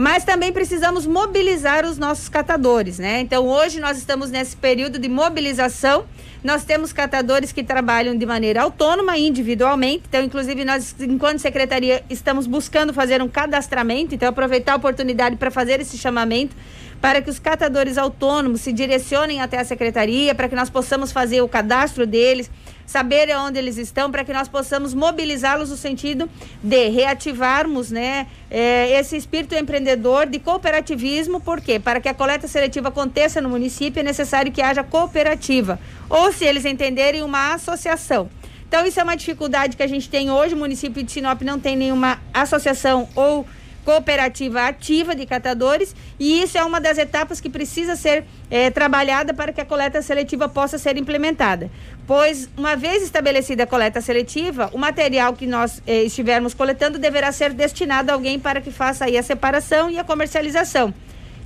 [0.00, 3.20] Mas também precisamos mobilizar os nossos catadores, né?
[3.20, 6.06] Então hoje nós estamos nesse período de mobilização.
[6.42, 10.04] Nós temos catadores que trabalham de maneira autônoma, individualmente.
[10.08, 14.14] Então, inclusive, nós, enquanto secretaria, estamos buscando fazer um cadastramento.
[14.14, 16.56] Então, aproveitar a oportunidade para fazer esse chamamento
[16.98, 21.40] para que os catadores autônomos se direcionem até a secretaria, para que nós possamos fazer
[21.40, 22.50] o cadastro deles,
[22.90, 26.28] saber onde eles estão, para que nós possamos mobilizá-los no sentido
[26.60, 31.78] de reativarmos né, é, esse espírito empreendedor de cooperativismo, por quê?
[31.78, 35.78] Para que a coleta seletiva aconteça no município é necessário que haja cooperativa,
[36.08, 38.28] ou se eles entenderem, uma associação.
[38.66, 40.54] Então, isso é uma dificuldade que a gente tem hoje.
[40.54, 43.46] O município de Sinop não tem nenhuma associação ou
[43.84, 49.32] cooperativa ativa de catadores e isso é uma das etapas que precisa ser é, trabalhada
[49.32, 51.70] para que a coleta seletiva possa ser implementada.
[52.06, 57.32] Pois, uma vez estabelecida a coleta seletiva, o material que nós é, estivermos coletando deverá
[57.32, 60.92] ser destinado a alguém para que faça aí a separação e a comercialização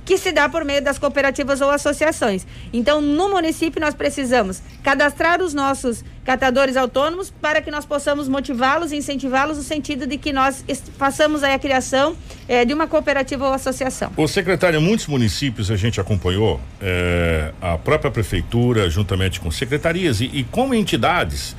[0.05, 2.45] que se dá por meio das cooperativas ou associações.
[2.71, 8.91] Então, no município, nós precisamos cadastrar os nossos catadores autônomos para que nós possamos motivá-los
[8.91, 10.63] e incentivá-los no sentido de que nós
[10.97, 12.15] façamos a criação
[12.47, 14.11] eh, de uma cooperativa ou associação.
[14.15, 20.25] O secretário, muitos municípios a gente acompanhou, eh, a própria prefeitura, juntamente com secretarias e,
[20.25, 21.55] e com entidades,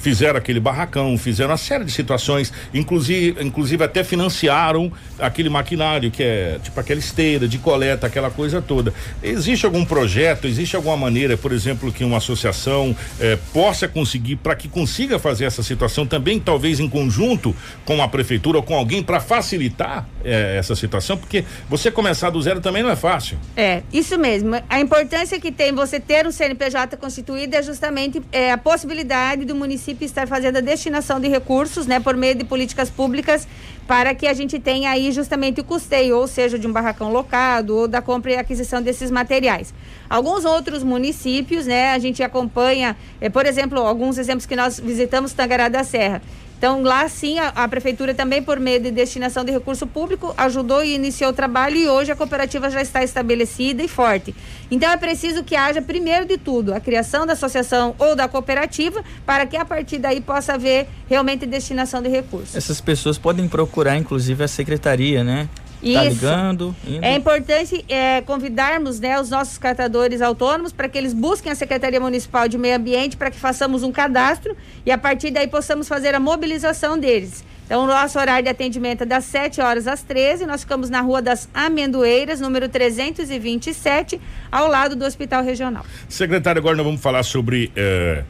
[0.00, 6.22] fizeram aquele barracão, fizeram uma série de situações, inclusive, inclusive até financiaram aquele maquinário que
[6.22, 8.92] é tipo aquela esteira de coleta, aquela coisa toda.
[9.22, 14.54] Existe algum projeto, existe alguma maneira, por exemplo, que uma associação eh, possa conseguir para
[14.54, 19.02] que consiga fazer essa situação também, talvez em conjunto com a prefeitura ou com alguém
[19.02, 23.38] para facilitar eh, essa situação, porque você começar do zero também não é fácil.
[23.56, 24.54] É, isso mesmo.
[24.68, 29.54] A importância que tem você ter um CNPJ constituído é justamente é, a possibilidade do
[29.54, 33.46] município município estar fazendo a destinação de recursos, né, por meio de políticas públicas,
[33.86, 37.76] para que a gente tenha aí justamente o custeio, ou seja, de um barracão locado
[37.76, 39.74] ou da compra e aquisição desses materiais.
[40.08, 45.32] Alguns outros municípios, né, a gente acompanha, eh, por exemplo, alguns exemplos que nós visitamos
[45.32, 46.22] Tangará da Serra.
[46.58, 50.82] Então, lá sim, a, a, prefeitura também, por meio de destinação de recurso público, ajudou
[50.82, 54.34] e iniciou o trabalho e hoje a cooperativa já está estabelecida e forte.
[54.68, 59.04] Então, é preciso que haja, primeiro de tudo, a criação da associação ou da cooperativa,
[59.24, 62.56] para que a partir daí possa haver realmente destinação de recursos.
[62.56, 65.48] Essas pessoas podem procurar, inclusive, a secretaria, né?
[65.80, 66.74] Tá ligando.
[66.86, 67.04] Indo.
[67.04, 72.00] É importante é, convidarmos né, os nossos catadores autônomos para que eles busquem a Secretaria
[72.00, 76.14] Municipal de Meio Ambiente para que façamos um cadastro e a partir daí possamos fazer
[76.14, 77.44] a mobilização deles.
[77.68, 80.46] Então, o nosso horário de atendimento é das 7 horas às 13.
[80.46, 84.18] Nós ficamos na Rua das Amendoeiras, número 327,
[84.50, 85.84] ao lado do Hospital Regional.
[86.08, 87.70] Secretário, agora nós vamos falar sobre.
[87.76, 88.24] Eh,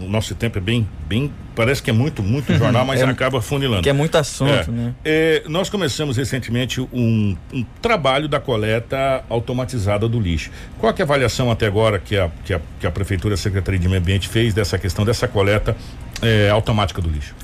[0.00, 1.32] o nosso tempo é bem, bem.
[1.54, 3.84] Parece que é muito, muito jornal, mas é, acaba funilando.
[3.84, 4.94] Que é muito assunto, é, né?
[5.04, 10.50] É, nós começamos recentemente um, um, trabalho da coleta automatizada do lixo.
[10.80, 13.78] Qual é a avaliação até agora que a, que a, que a Prefeitura, a Secretaria
[13.78, 15.76] de Meio Ambiente fez dessa questão dessa coleta
[16.20, 17.36] eh, automática do lixo?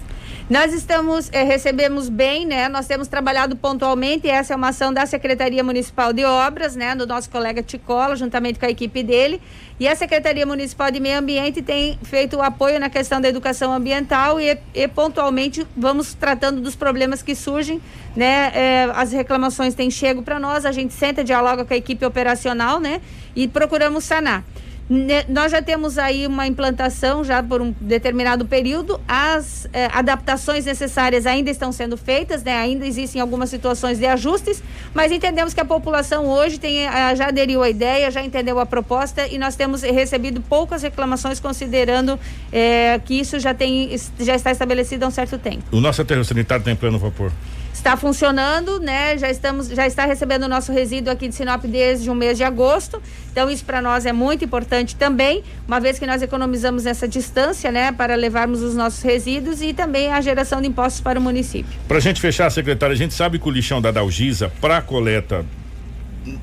[0.49, 2.69] Nós estamos, eh, recebemos bem, né?
[2.69, 6.95] Nós temos trabalhado pontualmente, essa é uma ação da Secretaria Municipal de Obras, né?
[6.95, 9.41] Do nosso colega Ticola, juntamente com a equipe dele.
[9.81, 13.73] E a Secretaria Municipal de Meio Ambiente tem feito o apoio na questão da educação
[13.73, 17.83] ambiental e, e pontualmente vamos tratando dos problemas que surgem,
[18.15, 18.53] né?
[18.55, 22.79] Eh, as reclamações têm chego para nós, a gente senta, dialoga com a equipe operacional,
[22.79, 23.01] né?
[23.35, 24.45] E procuramos sanar.
[25.29, 29.01] Nós já temos aí uma implantação já por um determinado período.
[29.09, 32.57] As eh, adaptações necessárias ainda estão sendo feitas, né?
[32.57, 34.63] Ainda existem algumas situações de ajustes,
[34.95, 38.67] mas entendemos que a população hoje tem, eh, já aderiu à ideia, já entendeu a
[38.67, 42.19] proposta e nós temos recebido poucas reclamações considerando
[42.53, 45.65] eh, que isso já tem já está estabelecido há um certo tempo.
[45.73, 47.33] O nosso aterro sanitário tem pleno vapor
[47.87, 49.17] está funcionando, né?
[49.17, 52.43] Já estamos, já está recebendo o nosso resíduo aqui de Sinop desde o mês de
[52.43, 53.01] agosto.
[53.31, 57.71] Então isso para nós é muito importante também, uma vez que nós economizamos essa distância,
[57.71, 61.79] né, para levarmos os nossos resíduos e também a geração de impostos para o município.
[61.87, 65.47] Para a gente fechar, secretária, a gente sabe que o lixão da Dalgisa para coleta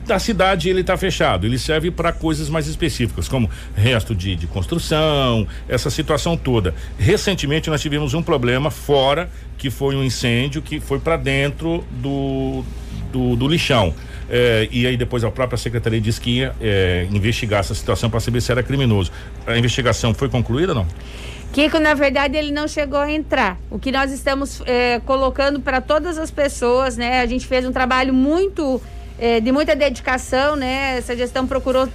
[0.06, 4.48] da cidade ele está fechado, ele serve para coisas mais específicas, como resto de, de
[4.48, 6.74] construção, essa situação toda.
[6.98, 12.64] Recentemente nós tivemos um problema fora, que foi um incêndio que foi para dentro do,
[13.12, 13.94] do, do lixão.
[14.30, 18.20] É, e aí depois a própria secretaria disse que ia é, investigar essa situação para
[18.20, 19.12] saber se era criminoso.
[19.46, 20.88] A investigação foi concluída não?
[21.52, 23.60] Kiko, na verdade, ele não chegou a entrar.
[23.70, 27.22] O que nós estamos é, colocando para todas as pessoas, né?
[27.22, 28.82] A gente fez um trabalho muito
[29.20, 30.98] é, de muita dedicação, né?
[30.98, 31.88] Essa gestão procurou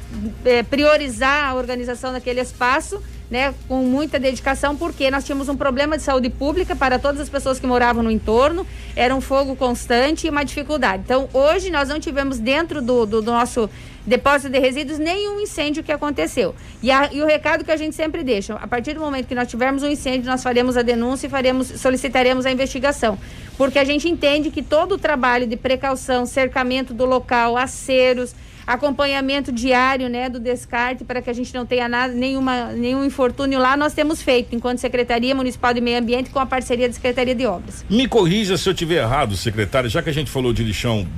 [0.45, 3.55] é, priorizar a organização daquele espaço, né?
[3.67, 7.61] Com muita dedicação, porque nós tínhamos um problema de saúde pública para todas as pessoas
[7.61, 8.67] que moravam no entorno.
[8.97, 11.03] era um fogo constante e uma dificuldade.
[11.05, 13.69] Então, hoje nós não tivemos dentro do, do, do nosso
[14.09, 16.55] depósito de resíduos nenhum incêndio que aconteceu.
[16.83, 19.35] E, a, e, o recado que a gente sempre deixa, a partir do momento que
[19.35, 23.19] nós tivermos um incêndio, nós faremos a denúncia e faremos, solicitaremos a investigação.
[23.57, 28.35] Porque a gente entende que todo o trabalho de precaução, cercamento do local, aceros,
[28.69, 33.59] acompanhamento diário né, do descarte para que a gente não tenha nada, nenhuma, nenhum infortúnio
[33.59, 37.35] lá, nós temos feito, enquanto Secretaria Municipal de Meio Ambiente, com a parceria da Secretaria
[37.35, 37.83] de Obras.
[37.89, 41.09] Me corrija se eu estiver errado, secretário, já que a gente falou de lixão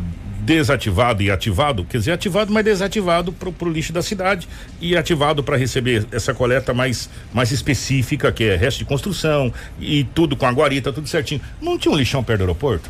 [0.42, 4.48] desativado e ativado, quer dizer, ativado, mas desativado para o lixo da cidade
[4.80, 10.04] e ativado para receber essa coleta mais, mais específica, que é resto de construção e
[10.04, 11.40] tudo com a guarita, tudo certinho.
[11.60, 12.88] Não tinha um lixão perto do aeroporto?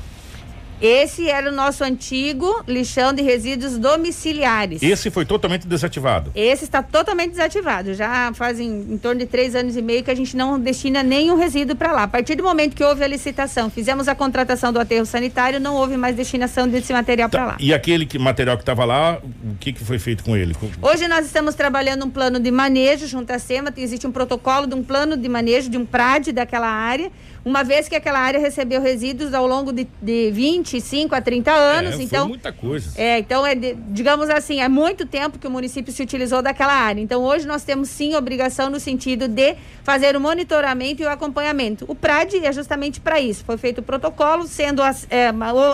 [0.80, 4.82] Esse era o nosso antigo lixão de resíduos domiciliares.
[4.82, 6.32] Esse foi totalmente desativado?
[6.34, 7.92] Esse está totalmente desativado.
[7.92, 11.36] Já fazem em torno de três anos e meio que a gente não destina nenhum
[11.36, 12.04] resíduo para lá.
[12.04, 15.74] A partir do momento que houve a licitação, fizemos a contratação do aterro sanitário, não
[15.74, 17.38] houve mais destinação desse material tá.
[17.38, 17.56] para lá.
[17.60, 20.56] E aquele que, material que estava lá, o que, que foi feito com ele?
[20.80, 23.70] Hoje nós estamos trabalhando um plano de manejo junto à SEMA.
[23.76, 27.10] Existe um protocolo de um plano de manejo de um PRAD daquela área
[27.44, 31.98] uma vez que aquela área recebeu resíduos ao longo de, de 25 a 30 anos.
[31.98, 32.92] É, então, muita coisa.
[33.00, 36.72] É, então, é de, digamos assim, é muito tempo que o município se utilizou daquela
[36.72, 37.00] área.
[37.00, 41.84] Então, hoje nós temos sim obrigação no sentido de fazer o monitoramento e o acompanhamento.
[41.88, 43.44] O PRAD é justamente para isso.
[43.44, 45.30] Foi feito o protocolo, sendo a, é,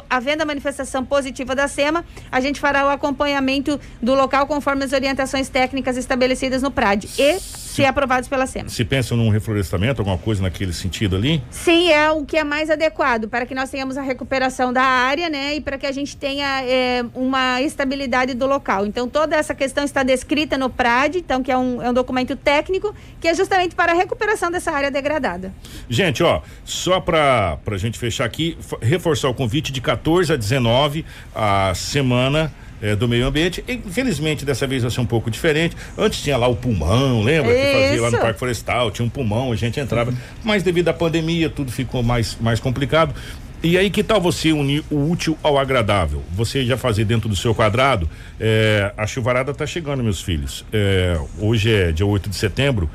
[0.09, 4.93] havendo a manifestação positiva da SEMA, a gente fará o acompanhamento do local conforme as
[4.93, 7.09] orientações técnicas estabelecidas no PRAD.
[7.19, 7.41] E
[7.77, 8.69] ser aprovados pela SEMA.
[8.71, 11.43] Se pensa num reflorestamento, alguma coisa naquele sentido ali?
[11.65, 15.29] Sim, é o que é mais adequado para que nós tenhamos a recuperação da área,
[15.29, 15.57] né?
[15.57, 18.87] E para que a gente tenha é, uma estabilidade do local.
[18.87, 22.37] Então, toda essa questão está descrita no PRAD, então, que é um, é um documento
[22.37, 25.53] técnico, que é justamente para a recuperação dessa área degradada.
[25.89, 31.05] Gente, ó, só para a gente fechar aqui, reforçar o convite de 14 a 19
[31.35, 33.64] a semana é, do meio ambiente.
[33.68, 35.77] Infelizmente, dessa vez vai ser um pouco diferente.
[35.97, 37.53] Antes tinha lá o pulmão, lembra?
[37.53, 37.66] Isso.
[37.66, 40.11] Que fazia lá no Parque Florestal, tinha um pulmão, a gente entrava.
[40.11, 40.16] Uhum.
[40.45, 43.14] Mas devido à pandemia, tudo ficou mais, mais complicado.
[43.62, 46.22] E aí, que tal você unir o útil ao agradável?
[46.33, 48.09] Você já fazer dentro do seu quadrado?
[48.39, 50.64] É, a chuvarada está chegando, meus filhos.
[50.72, 52.89] É, hoje é dia 8 de setembro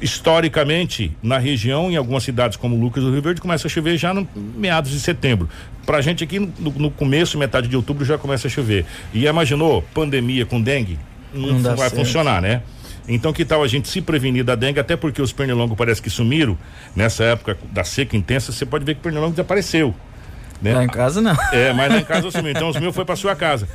[0.00, 4.14] historicamente, na região, em algumas cidades como Lucas do Rio Verde, começa a chover já
[4.14, 5.48] no meados de setembro.
[5.84, 8.84] Pra gente aqui, no, no começo, metade de outubro, já começa a chover.
[9.12, 10.98] E imaginou, pandemia com dengue?
[11.32, 11.96] Não, não vai certo.
[11.96, 12.62] funcionar, né?
[13.08, 16.10] Então, que tal a gente se prevenir da dengue, até porque os pernilongos parece que
[16.10, 16.58] sumiram
[16.94, 19.94] nessa época da seca intensa, você pode ver que o pernilongo desapareceu.
[20.60, 20.74] Né?
[20.74, 21.36] Lá em casa não.
[21.52, 22.50] É, mas lá em casa sumiu.
[22.50, 23.68] Então os meus foi para sua casa.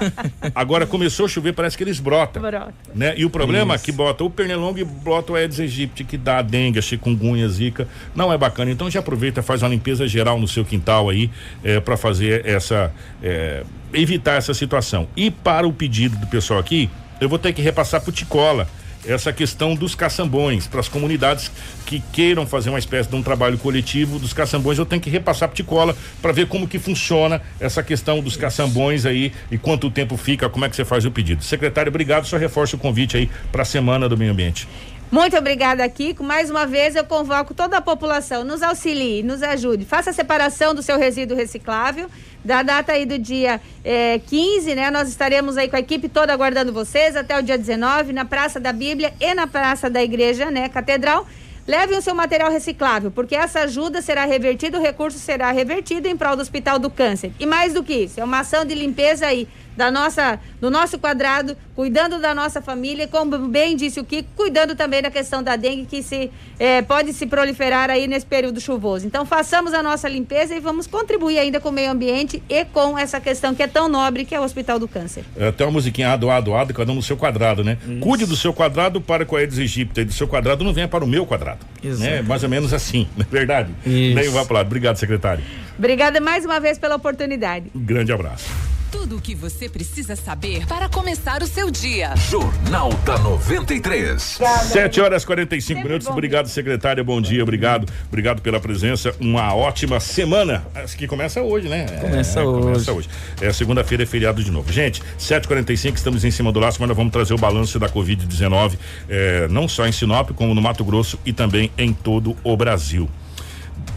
[0.53, 2.41] Agora começou a chover, parece que eles brotam.
[2.41, 2.73] Brota.
[2.93, 3.13] Né?
[3.17, 3.83] E o problema Isso.
[3.83, 7.87] é que bota o pernilongo e bota o Aedes aegypti, que dá dengue, chikungunya, zika.
[8.15, 8.71] Não é bacana.
[8.71, 11.29] Então já aproveita, faz uma limpeza geral no seu quintal aí,
[11.63, 12.91] é, para fazer essa.
[13.21, 13.63] É,
[13.93, 15.07] evitar essa situação.
[15.15, 16.89] E para o pedido do pessoal aqui,
[17.21, 18.67] eu vou ter que repassar pro Ticola
[19.05, 21.51] essa questão dos caçambões para as comunidades
[21.85, 25.49] que queiram fazer uma espécie de um trabalho coletivo dos caçambões, eu tenho que repassar
[25.49, 30.17] para Ticola para ver como que funciona essa questão dos caçambões aí e quanto tempo
[30.17, 31.43] fica, como é que você faz o pedido.
[31.43, 34.67] Secretário, obrigado, só reforça o convite aí para a Semana do Meio Ambiente.
[35.13, 36.23] Muito obrigada, Kiko.
[36.23, 39.85] Mais uma vez eu convoco toda a população, nos auxilie, nos ajude.
[39.85, 42.09] Faça a separação do seu resíduo reciclável.
[42.43, 44.89] Da data aí do dia é, 15, né?
[44.89, 48.59] Nós estaremos aí com a equipe toda aguardando vocês até o dia 19 na Praça
[48.59, 50.67] da Bíblia e na Praça da Igreja, né?
[50.67, 51.27] Catedral.
[51.67, 56.17] Levem o seu material reciclável, porque essa ajuda será revertida, o recurso será revertido em
[56.17, 57.31] prol do Hospital do Câncer.
[57.39, 60.97] E mais do que isso, é uma ação de limpeza aí da nossa, do nosso
[60.99, 65.55] quadrado, cuidando da nossa família, como bem disse o Kiko, cuidando também da questão da
[65.55, 69.05] dengue que se é, pode se proliferar aí nesse período chuvoso.
[69.05, 72.97] Então façamos a nossa limpeza e vamos contribuir ainda com o meio ambiente e com
[72.97, 75.23] essa questão que é tão nobre que é o Hospital do Câncer.
[75.35, 77.77] É, tem uma musiquinha ado, ado, ado, cada um no seu quadrado, né?
[77.87, 77.99] Isso.
[77.99, 80.87] Cuide do seu quadrado para com a Aedes aegypti, e do seu quadrado não venha
[80.87, 81.65] para o meu quadrado.
[81.83, 81.99] Isso.
[81.99, 82.21] Né?
[82.21, 83.71] Mais ou menos assim, não é verdade?
[83.85, 84.15] Isso.
[84.15, 84.67] Nem vai para lado.
[84.67, 85.43] Obrigado, secretário.
[85.77, 87.65] Obrigada mais uma vez pela oportunidade.
[87.75, 88.72] Um grande abraço.
[88.93, 92.15] Tudo o que você precisa saber para começar o seu dia.
[92.29, 94.39] Jornal da 93.
[94.71, 96.07] 7 horas 45 Sempre minutos.
[96.07, 97.03] Obrigado, secretária.
[97.03, 97.91] Bom dia, obrigado.
[98.07, 99.11] Obrigado pela presença.
[99.19, 100.63] Uma ótima semana.
[100.75, 101.87] Acho que começa hoje, né?
[101.99, 102.61] Começa é, hoje.
[102.61, 103.09] Começa hoje.
[103.41, 104.71] É, segunda-feira é feriado de novo.
[104.71, 108.77] Gente, 7h45, estamos em cima do laço, mas nós vamos trazer o balanço da Covid-19,
[109.09, 113.09] é, não só em Sinop, como no Mato Grosso e também em todo o Brasil.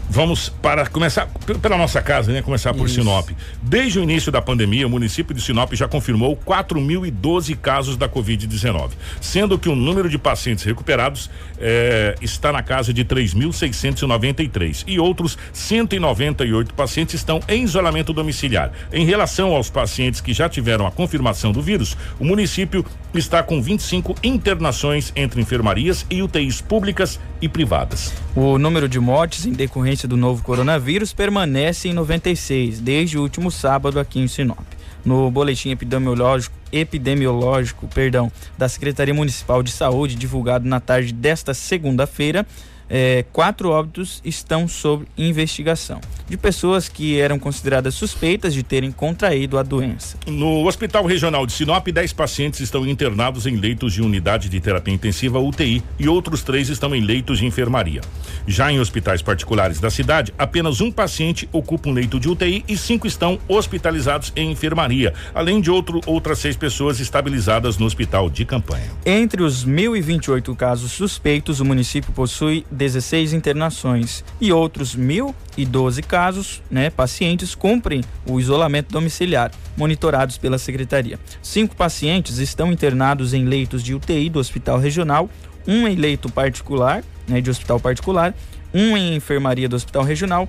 [0.09, 1.27] Vamos para começar
[1.61, 2.41] pela nossa casa, né?
[2.41, 2.95] Começar por Isso.
[2.95, 3.29] Sinop.
[3.61, 8.91] Desde o início da pandemia, o município de Sinop já confirmou 4.012 casos da Covid-19,
[9.19, 11.29] sendo que o número de pacientes recuperados
[11.59, 18.71] eh, está na casa de 3.693 e outros 198 pacientes estão em isolamento domiciliar.
[18.93, 23.61] Em relação aos pacientes que já tiveram a confirmação do vírus, o município está com
[23.61, 28.13] 25 internações entre enfermarias e UTIs públicas e privadas.
[28.35, 33.49] O número de mortes em decorrência do novo coronavírus permanece em 96, desde o último
[33.49, 34.65] sábado aqui em Sinop.
[35.05, 42.45] No boletim epidemiológico, epidemiológico perdão, da Secretaria Municipal de Saúde, divulgado na tarde desta segunda-feira,
[42.89, 49.57] eh, quatro óbitos estão sob investigação, de pessoas que eram consideradas suspeitas de terem contraído
[49.57, 50.17] a doença.
[50.27, 54.93] No Hospital Regional de Sinop, 10 pacientes estão internados em leitos de unidade de terapia
[54.93, 58.01] intensiva UTI e outros três estão em leitos de enfermaria.
[58.45, 62.77] Já em hospitais particulares da cidade, apenas um paciente ocupa um leito de UTI e
[62.77, 68.45] cinco estão hospitalizados em enfermaria, além de outro, outras seis pessoas estabilizadas no hospital de
[68.45, 68.89] campanha.
[69.05, 76.89] Entre os 1.028 casos suspeitos, o município possui 16 internações e outros 1.012 casos, né,
[76.89, 81.19] pacientes cumprem o isolamento domiciliar, monitorados pela secretaria.
[81.41, 85.29] Cinco pacientes estão internados em leitos de UTI do Hospital Regional,
[85.67, 88.33] um em leito particular, né, de hospital particular,
[88.73, 90.47] um em enfermaria do Hospital Regional,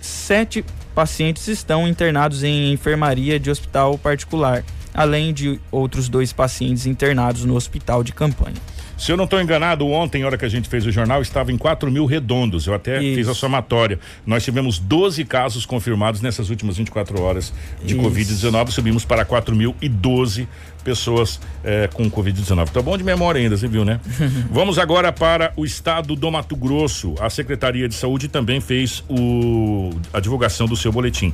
[0.00, 0.64] sete
[0.94, 7.54] pacientes estão internados em enfermaria de hospital particular, além de outros dois pacientes internados no
[7.54, 8.56] hospital de campanha.
[9.00, 11.56] Se eu não estou enganado, ontem, hora que a gente fez o jornal, estava em
[11.56, 12.66] 4 mil redondos.
[12.66, 13.14] Eu até Isso.
[13.14, 13.98] fiz a somatória.
[14.26, 17.50] Nós tivemos 12 casos confirmados nessas últimas 24 horas
[17.82, 18.04] de Isso.
[18.04, 18.68] Covid-19.
[18.68, 20.46] Subimos para 4.012
[20.84, 22.68] pessoas eh, com Covid-19.
[22.68, 23.98] Tá bom de memória ainda, você viu, né?
[24.52, 27.14] Vamos agora para o estado do Mato Grosso.
[27.20, 31.32] A Secretaria de Saúde também fez o, a divulgação do seu boletim.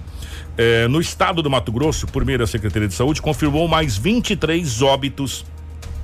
[0.56, 4.82] Eh, no estado do Mato Grosso, por meio da Secretaria de Saúde, confirmou mais 23
[4.82, 5.44] óbitos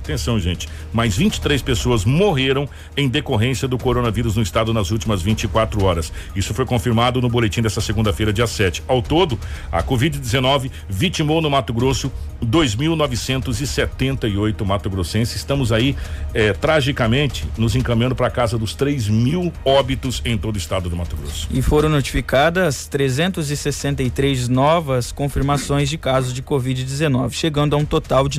[0.03, 0.67] Atenção, gente.
[0.91, 6.11] Mais 23 pessoas morreram em decorrência do coronavírus no estado nas últimas 24 horas.
[6.35, 8.83] Isso foi confirmado no boletim dessa segunda-feira, dia 7.
[8.85, 9.39] Ao todo,
[9.71, 12.11] a Covid-19 vitimou no Mato Grosso
[12.43, 15.37] 2.978 mato-grossenses.
[15.37, 15.95] Estamos aí,
[16.33, 20.97] eh, tragicamente, nos encaminhando para casa dos 3 mil óbitos em todo o estado do
[20.97, 21.47] Mato Grosso.
[21.49, 28.37] E foram notificadas 363 novas confirmações de casos de Covid-19, chegando a um total de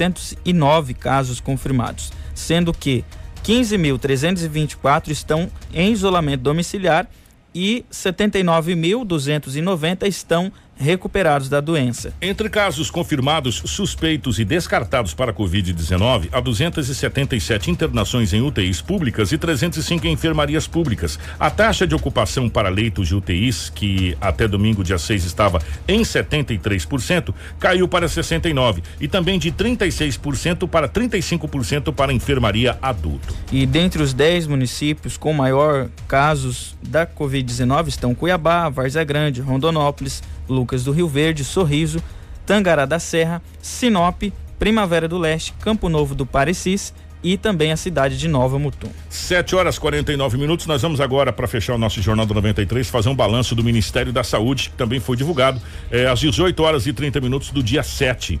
[0.00, 3.04] 98.709 casos confirmados, sendo que
[3.44, 7.08] 15.324 estão em isolamento domiciliar
[7.54, 12.14] e 79.290 estão recuperados da doença.
[12.22, 19.30] Entre casos confirmados, suspeitos e descartados para a Covid-19, há 277 internações em UTIs públicas
[19.30, 21.18] e 305 em enfermarias públicas.
[21.38, 26.00] A taxa de ocupação para leitos de UTIs, que até domingo, dia 6, estava em
[26.00, 33.34] 73%, caiu para 69% e também de 36% para 35% para enfermaria adulto.
[33.52, 40.22] E dentre os 10 municípios com maior casos da Covid-19 estão Cuiabá, Várzea Grande, Rondonópolis,
[40.50, 42.02] Lucas do Rio Verde, Sorriso,
[42.44, 44.24] Tangará da Serra, Sinop,
[44.58, 46.92] Primavera do Leste, Campo Novo do Parecis
[47.22, 48.88] e também a cidade de Nova Mutum.
[49.08, 50.66] 7 horas 49 minutos.
[50.66, 54.12] Nós vamos agora, para fechar o nosso Jornal do 93, fazer um balanço do Ministério
[54.12, 57.82] da Saúde, que também foi divulgado eh, às 18 horas e 30 minutos do dia
[57.82, 58.40] 7.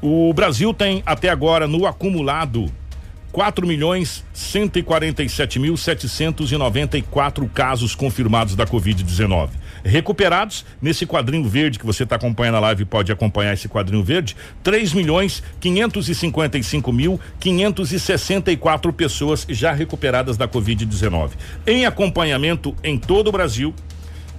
[0.00, 2.70] O Brasil tem até agora no acumulado
[3.32, 9.50] 4 milhões 147 mil 794 casos confirmados da Covid-19.
[9.84, 14.34] Recuperados, nesse quadrinho verde que você está acompanhando a live, pode acompanhar esse quadrinho verde,
[14.62, 21.32] 3 milhões 555 mil 564 pessoas já recuperadas da Covid-19.
[21.66, 23.74] Em acompanhamento em todo o Brasil,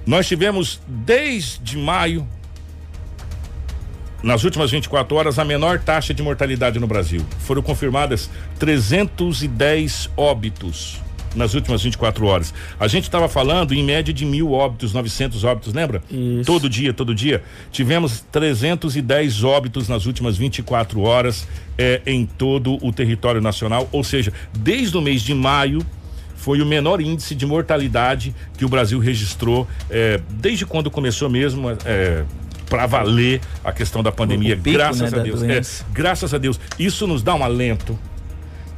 [0.07, 2.27] Nós tivemos desde maio
[4.23, 7.25] nas últimas 24 horas a menor taxa de mortalidade no Brasil.
[7.41, 8.31] Foram confirmadas
[8.61, 11.01] 310 óbitos
[11.35, 12.53] nas últimas 24 horas.
[12.79, 16.03] A gente estava falando em média de mil óbitos, 900 óbitos, lembra?
[16.11, 16.45] Isso.
[16.45, 17.43] Todo dia, todo dia.
[17.71, 21.47] Tivemos 310 óbitos nas últimas 24 horas
[21.79, 25.85] eh, em todo o território nacional, ou seja, desde o mês de maio
[26.35, 31.71] foi o menor índice de mortalidade que o Brasil registrou eh, desde quando começou mesmo
[31.85, 32.25] eh,
[32.71, 34.57] para valer a questão da pandemia.
[34.57, 35.43] pico, graças né, a Deus.
[35.43, 35.61] É,
[35.93, 36.59] graças a Deus.
[36.79, 37.99] Isso nos dá um alento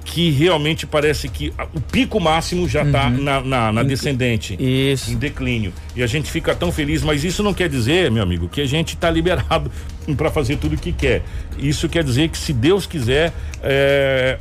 [0.05, 4.57] que realmente parece que o pico máximo já está na, na, na descendente.
[4.59, 4.67] Uhum.
[4.67, 5.13] Isso.
[5.13, 5.73] Em declínio.
[5.95, 8.67] E a gente fica tão feliz, mas isso não quer dizer, meu amigo, que a
[8.67, 9.71] gente está liberado
[10.17, 11.23] para fazer tudo o que quer.
[11.59, 13.33] Isso quer dizer que, se Deus quiser,
[13.63, 14.39] é,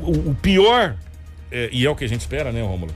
[0.00, 0.96] o, o pior.
[1.54, 2.92] É, e é o que a gente espera, né, Rômulo?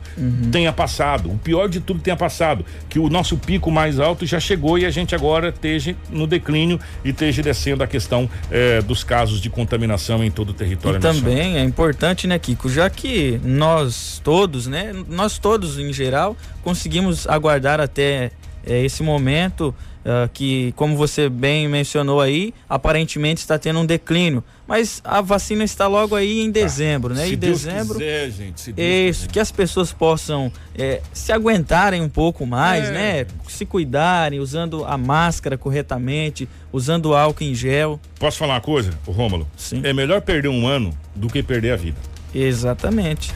[0.50, 1.30] Tenha passado.
[1.30, 2.66] O pior de tudo tenha passado.
[2.88, 6.80] Que o nosso pico mais alto já chegou e a gente agora esteja no declínio
[7.04, 11.00] e esteja descendo a questão é, dos casos de contaminação em todo o território E
[11.00, 11.30] nacional.
[11.30, 17.28] também é importante, né, Kiko, já que nós todos, né, nós todos em geral, conseguimos
[17.28, 18.32] aguardar até
[18.66, 19.72] eh, esse momento
[20.08, 24.42] ah, que, como você bem mencionou aí, aparentemente está tendo um declínio.
[24.68, 27.24] Mas a vacina está logo aí em dezembro, né?
[27.26, 27.94] Se em Deus dezembro.
[27.98, 29.32] quiser, gente, se Deus Isso, quiser.
[29.32, 32.92] que as pessoas possam eh, se aguentarem um pouco mais, É.
[32.92, 33.26] né?
[33.48, 37.98] Se cuidarem, usando a máscara corretamente, usando o álcool em gel.
[38.20, 39.48] Posso falar uma coisa, Rômulo?
[39.56, 39.80] Sim.
[39.84, 41.96] É melhor perder um ano do que perder a vida.
[42.34, 43.32] Exatamente.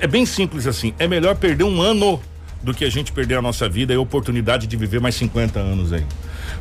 [0.00, 0.94] É bem simples assim.
[0.96, 2.22] É melhor perder um ano
[2.62, 5.58] do que a gente perder a nossa vida e a oportunidade de viver mais 50
[5.58, 6.04] anos aí.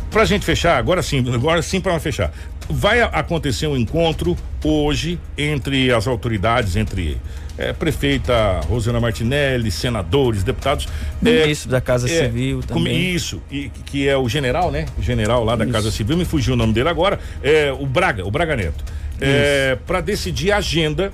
[0.09, 2.33] Pra gente fechar, agora sim, agora sim para fechar.
[2.69, 7.17] Vai acontecer um encontro hoje entre as autoridades, entre
[7.57, 10.87] eh, prefeita Rosana Martinelli, senadores, deputados.
[11.21, 13.13] Ministro da Casa é, Civil também.
[13.13, 14.85] Isso, e, que é o general, né?
[14.97, 15.73] O general lá da Isso.
[15.73, 18.83] Casa Civil, me fugiu o nome dele agora, é o Braga, o Braga Neto.
[19.19, 21.13] É, para decidir a agenda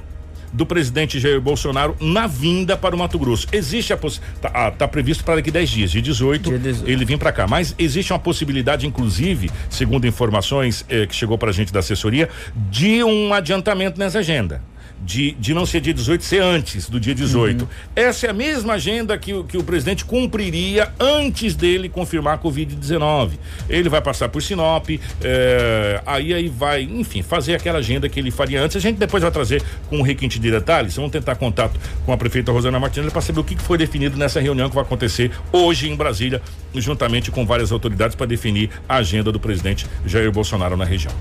[0.58, 3.47] do presidente Jair Bolsonaro na vinda para o Mato Grosso.
[3.51, 4.41] Existe a possibilidade.
[4.41, 6.89] Tá, ah, tá previsto para daqui 10 dias, dia 18, Dia 18.
[6.89, 7.47] ele vir para cá.
[7.47, 12.28] Mas existe uma possibilidade, inclusive, segundo informações eh, que chegou para a gente da assessoria,
[12.55, 14.62] de um adiantamento nessa agenda.
[15.06, 17.62] De, de não ser dia 18, ser antes do dia 18.
[17.62, 17.68] Uhum.
[17.95, 22.38] Essa é a mesma agenda que, o- que o presidente cumpriria antes dele confirmar a
[22.38, 23.32] Covid-19.
[23.70, 24.89] Ele vai passar por Sinop,
[25.22, 28.76] eh, aí, aí vai, enfim, fazer aquela agenda que ele faria antes.
[28.76, 30.95] A gente depois vai trazer com um requinte de detalhes.
[30.95, 34.39] Vamos tentar contato com a prefeita Rosana Martinelli para saber o que foi definido nessa
[34.41, 36.41] reunião que vai acontecer hoje em Brasília,
[36.76, 41.14] juntamente com várias autoridades para definir a agenda do presidente Jair Bolsonaro na região.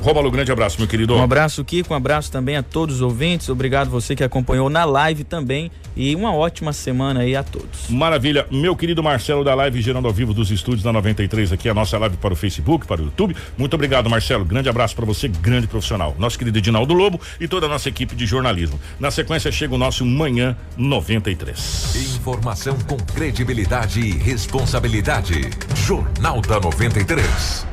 [0.00, 1.14] Rômulo, grande abraço, meu querido.
[1.14, 1.94] Um abraço, Kiko.
[1.94, 3.48] Um abraço também a todos os ouvintes.
[3.48, 5.70] Obrigado você que acompanhou na live também.
[5.94, 7.88] E uma ótima semana aí a todos.
[7.88, 8.46] Maravilha.
[8.50, 11.98] Meu querido Marcelo da live gerando ao vivo dos estúdios da 93 aqui, a nossa
[11.98, 13.36] live para o Facebook, para o YouTube.
[13.58, 14.44] Muito obrigado, Marcelo.
[14.44, 16.16] Grande abraço para você, grande profissional.
[16.18, 18.80] Nosso querido Edinaldo Lobo e toda a nossa equipe de jornalismo.
[18.98, 22.16] Na sequência chega o nosso Manhã 93.
[22.16, 25.50] Informação com credibilidade e responsabilidade.
[25.74, 27.71] Jornal da 93.